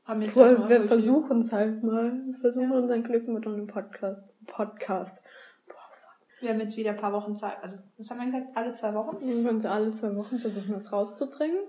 Haben 0.05 0.21
jetzt 0.21 0.33
voll, 0.35 0.69
wir 0.69 0.81
versuchen 0.83 1.41
es 1.41 1.51
halt 1.51 1.83
mal. 1.83 2.13
Wir 2.25 2.33
versuchen 2.33 2.71
Ja. 2.71 2.77
unseren 2.79 3.03
Glück 3.03 3.27
mit 3.27 3.45
einem 3.45 3.67
Podcast. 3.67 4.33
Podcast. 4.47 5.21
Boah, 5.67 5.75
fuck. 5.91 6.15
Wir 6.41 6.51
haben 6.51 6.61
jetzt 6.61 6.77
wieder 6.77 6.91
ein 6.91 6.97
paar 6.97 7.11
Wochen 7.11 7.35
Zeit. 7.35 7.57
Also, 7.61 7.75
was 7.97 8.09
haben 8.09 8.19
wir 8.19 8.25
gesagt? 8.27 8.55
Alle 8.55 8.71
zwei 8.71 8.93
Wochen? 8.93 9.25
Nehmen 9.25 9.43
wir 9.43 9.51
uns 9.51 9.65
alle 9.65 9.91
zwei 9.93 10.15
Wochen 10.15 10.39
versuchen, 10.39 10.71
das 10.71 10.93
rauszubringen. 10.93 11.59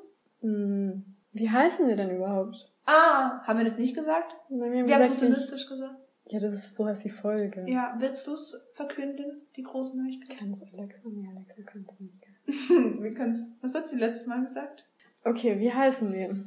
Hm. 0.40 1.16
Wie 1.32 1.50
heißen 1.50 1.88
wir 1.88 1.96
denn 1.96 2.14
überhaupt? 2.14 2.72
Ah, 2.86 3.42
haben 3.42 3.58
wir 3.58 3.64
das 3.64 3.78
nicht 3.78 3.94
gesagt? 3.94 4.34
Nein, 4.48 4.72
wir 4.72 4.80
haben 4.80 4.88
Wir 4.88 4.94
haben 4.94 5.08
gesagt, 5.10 5.14
ich, 5.14 5.28
pessimistisch 5.28 5.68
gesagt. 5.68 5.94
ja, 6.28 6.40
das 6.40 6.54
ist 6.54 6.76
so 6.76 6.86
heißt 6.86 7.04
die 7.04 7.10
Folge. 7.10 7.64
Ja, 7.68 7.96
willst 7.98 8.26
du 8.26 8.34
es 8.34 8.56
verkünden, 8.74 9.42
die 9.56 9.62
große 9.64 10.00
Neuigkeit? 10.00 10.38
Kann 10.38 10.52
es 10.52 10.62
Alexa? 10.72 11.00
Nee, 11.04 11.28
Alexa 11.28 11.62
kann 11.62 11.84
es 11.88 12.00
nicht. 12.00 12.26
wir 13.02 13.14
können's. 13.14 13.40
Was 13.60 13.74
hat 13.74 13.88
sie 13.88 13.96
letztes 13.96 14.26
Mal 14.28 14.44
gesagt? 14.44 14.86
Okay, 15.24 15.58
wie 15.58 15.72
heißen 15.72 16.12
wir? 16.12 16.44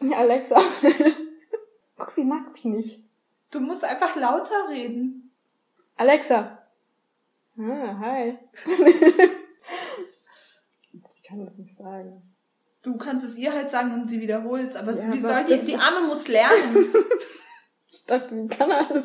Alexa. 0.16 0.56
Guck, 1.96 2.10
sie 2.10 2.24
mag 2.24 2.50
mich 2.52 2.64
nicht. 2.64 3.04
Du 3.50 3.60
musst 3.60 3.84
einfach 3.84 4.16
lauter 4.16 4.68
reden. 4.70 5.30
Alexa. 5.96 6.58
Ah, 7.58 7.98
hi. 8.00 8.38
ich 10.92 11.22
kann 11.22 11.44
das 11.44 11.58
nicht 11.58 11.76
sagen. 11.76 12.33
Du 12.84 12.96
kannst 12.98 13.24
es 13.24 13.36
ihr 13.36 13.52
halt 13.52 13.70
sagen 13.70 13.92
und 13.94 14.04
sie 14.06 14.20
wiederholst, 14.20 14.76
aber 14.76 14.92
Ja, 14.92 15.12
wie 15.12 15.24
aber 15.24 15.44
soll 15.46 15.58
die, 15.58 15.66
die 15.66 15.76
Arme 15.76 16.06
muss 16.06 16.28
lernen. 16.28 16.54
Ich 17.90 18.04
dachte, 18.06 18.34
die 18.34 18.48
kann 18.48 18.70
alles 18.70 19.04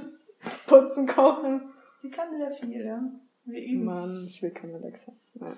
putzen, 0.68 1.08
kochen. 1.08 1.72
die 2.04 2.10
kann 2.10 2.36
sehr 2.36 2.52
viel, 2.52 2.84
ja. 2.86 3.02
Wir 3.46 3.64
üben. 3.64 3.86
Mann, 3.86 4.26
ich 4.28 4.42
will 4.42 4.52
keine 4.52 4.76
Alexa. 4.76 5.14
Ja. 5.36 5.56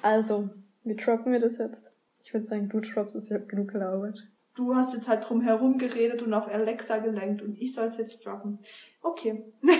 Also, 0.00 0.48
wie 0.84 0.96
droppen 0.96 1.32
wir 1.32 1.38
das 1.38 1.58
jetzt? 1.58 1.92
Ich 2.24 2.32
würde 2.34 2.46
sagen, 2.46 2.68
du 2.68 2.80
droppst 2.80 3.14
es, 3.14 3.26
ich 3.26 3.34
habe 3.34 3.46
genug 3.46 3.70
gelabert. 3.70 4.26
Du 4.54 4.74
hast 4.74 4.94
jetzt 4.94 5.06
halt 5.06 5.28
drum 5.28 5.42
herum 5.42 5.78
geredet 5.78 6.22
und 6.22 6.34
auf 6.34 6.48
Alexa 6.48 6.96
gelenkt 6.98 7.42
und 7.42 7.56
ich 7.60 7.72
soll 7.74 7.86
es 7.86 7.98
jetzt 7.98 8.24
droppen. 8.24 8.58
Okay. 9.02 9.44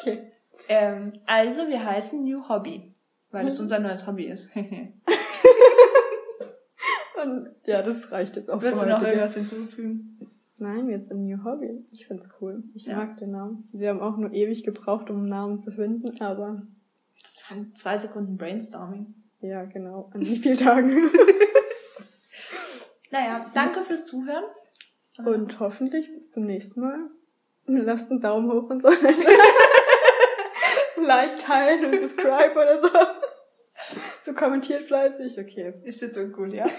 Okay. 0.00 0.32
Ähm, 0.68 1.20
also, 1.26 1.68
wir 1.68 1.84
heißen 1.84 2.22
New 2.24 2.48
Hobby, 2.48 2.92
weil 3.30 3.46
es 3.46 3.58
unser 3.60 3.78
neues 3.80 4.06
Hobby 4.06 4.24
ist. 4.26 4.50
Und 7.22 7.50
ja, 7.64 7.82
das 7.82 8.12
reicht 8.12 8.36
jetzt 8.36 8.50
auch 8.50 8.60
Willst 8.62 8.82
du 8.82 8.86
noch 8.86 9.02
irgendwas 9.02 9.34
hinzufügen? 9.34 10.18
Nein, 10.58 10.88
wir 10.88 10.98
sind 10.98 11.26
New 11.26 11.44
Hobby. 11.44 11.84
Ich 11.92 12.06
find's 12.06 12.28
cool. 12.40 12.62
Ich 12.74 12.86
Ja. 12.86 12.96
mag 12.96 13.16
den 13.18 13.30
Namen. 13.32 13.68
Wir 13.72 13.90
haben 13.90 14.00
auch 14.00 14.16
nur 14.16 14.32
ewig 14.32 14.64
gebraucht, 14.64 15.10
um 15.10 15.18
einen 15.20 15.28
Namen 15.28 15.60
zu 15.60 15.70
finden, 15.70 16.18
aber 16.20 16.62
Das 17.22 17.50
waren 17.50 17.74
zwei 17.74 17.98
Sekunden 17.98 18.36
Brainstorming. 18.36 19.14
ja, 19.40 19.64
genau. 19.64 20.10
An 20.14 20.20
wie 20.20 20.36
vielen 20.36 20.58
Tagen? 20.58 20.90
Naja, 23.10 23.46
danke 23.54 23.84
fürs 23.84 24.04
Zuhören. 24.04 24.44
Und 25.24 25.60
hoffentlich 25.60 26.12
bis 26.12 26.28
zum 26.30 26.44
nächsten 26.44 26.80
Mal. 26.80 26.98
Lasst 27.66 28.10
einen 28.10 28.20
Daumen 28.20 28.50
hoch 28.50 28.68
und 28.68 28.82
so. 28.82 28.88
like, 31.06 31.38
teilen 31.38 31.84
und 31.86 32.00
subscribe 32.00 32.52
oder 32.52 32.82
so. 32.82 32.88
So 34.26 34.34
kommentiert 34.34 34.82
fleißig. 34.82 35.38
Okay. 35.38 35.74
Ist 35.84 36.02
jetzt 36.02 36.16
so 36.16 36.26
gut, 36.26 36.52
ja? 36.52 36.64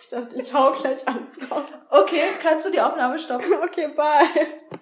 Ich 0.00 0.08
dachte, 0.08 0.38
ich 0.38 0.52
hau 0.52 0.70
gleich 0.72 1.08
alles 1.08 1.50
raus. 1.50 1.64
Okay, 1.88 2.20
kannst 2.42 2.66
du 2.66 2.70
die 2.70 2.80
Aufnahme 2.80 3.18
stoppen? 3.18 3.50
Okay, 3.64 3.88
bye. 3.96 4.78